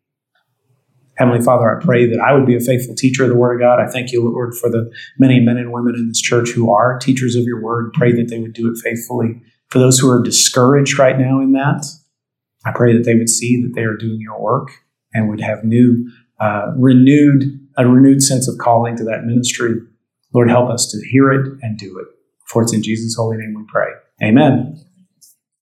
Heavenly 1.20 1.42
Father, 1.42 1.70
I 1.70 1.84
pray 1.84 2.06
that 2.06 2.18
I 2.18 2.32
would 2.32 2.46
be 2.46 2.56
a 2.56 2.60
faithful 2.60 2.94
teacher 2.94 3.24
of 3.24 3.28
the 3.28 3.36
Word 3.36 3.56
of 3.56 3.60
God. 3.60 3.78
I 3.78 3.86
thank 3.90 4.10
you, 4.10 4.26
Lord, 4.26 4.54
for 4.54 4.70
the 4.70 4.90
many 5.18 5.38
men 5.38 5.58
and 5.58 5.70
women 5.70 5.94
in 5.94 6.08
this 6.08 6.18
church 6.18 6.48
who 6.48 6.72
are 6.72 6.98
teachers 6.98 7.36
of 7.36 7.44
your 7.44 7.60
Word. 7.60 7.92
Pray 7.92 8.12
that 8.12 8.28
they 8.30 8.38
would 8.38 8.54
do 8.54 8.72
it 8.72 8.78
faithfully. 8.82 9.42
For 9.68 9.78
those 9.78 9.98
who 9.98 10.08
are 10.08 10.22
discouraged 10.22 10.98
right 10.98 11.18
now 11.18 11.42
in 11.42 11.52
that, 11.52 11.84
I 12.64 12.72
pray 12.72 12.96
that 12.96 13.04
they 13.04 13.16
would 13.16 13.28
see 13.28 13.60
that 13.60 13.74
they 13.74 13.82
are 13.82 13.98
doing 13.98 14.18
your 14.18 14.40
work 14.40 14.70
and 15.12 15.28
would 15.28 15.40
have 15.40 15.64
new, 15.64 16.10
uh, 16.40 16.72
renewed, 16.76 17.44
a 17.76 17.86
renewed 17.86 18.22
sense 18.22 18.48
of 18.48 18.58
calling 18.58 18.96
to 18.96 19.04
that 19.04 19.24
ministry. 19.24 19.74
Lord, 20.32 20.48
help 20.48 20.70
us 20.70 20.90
to 20.92 21.08
hear 21.10 21.32
it 21.32 21.58
and 21.62 21.78
do 21.78 21.98
it. 21.98 22.06
For 22.46 22.62
it's 22.62 22.72
in 22.72 22.82
Jesus' 22.82 23.14
holy 23.16 23.36
name 23.36 23.54
we 23.56 23.64
pray. 23.68 23.88
Amen. 24.22 24.80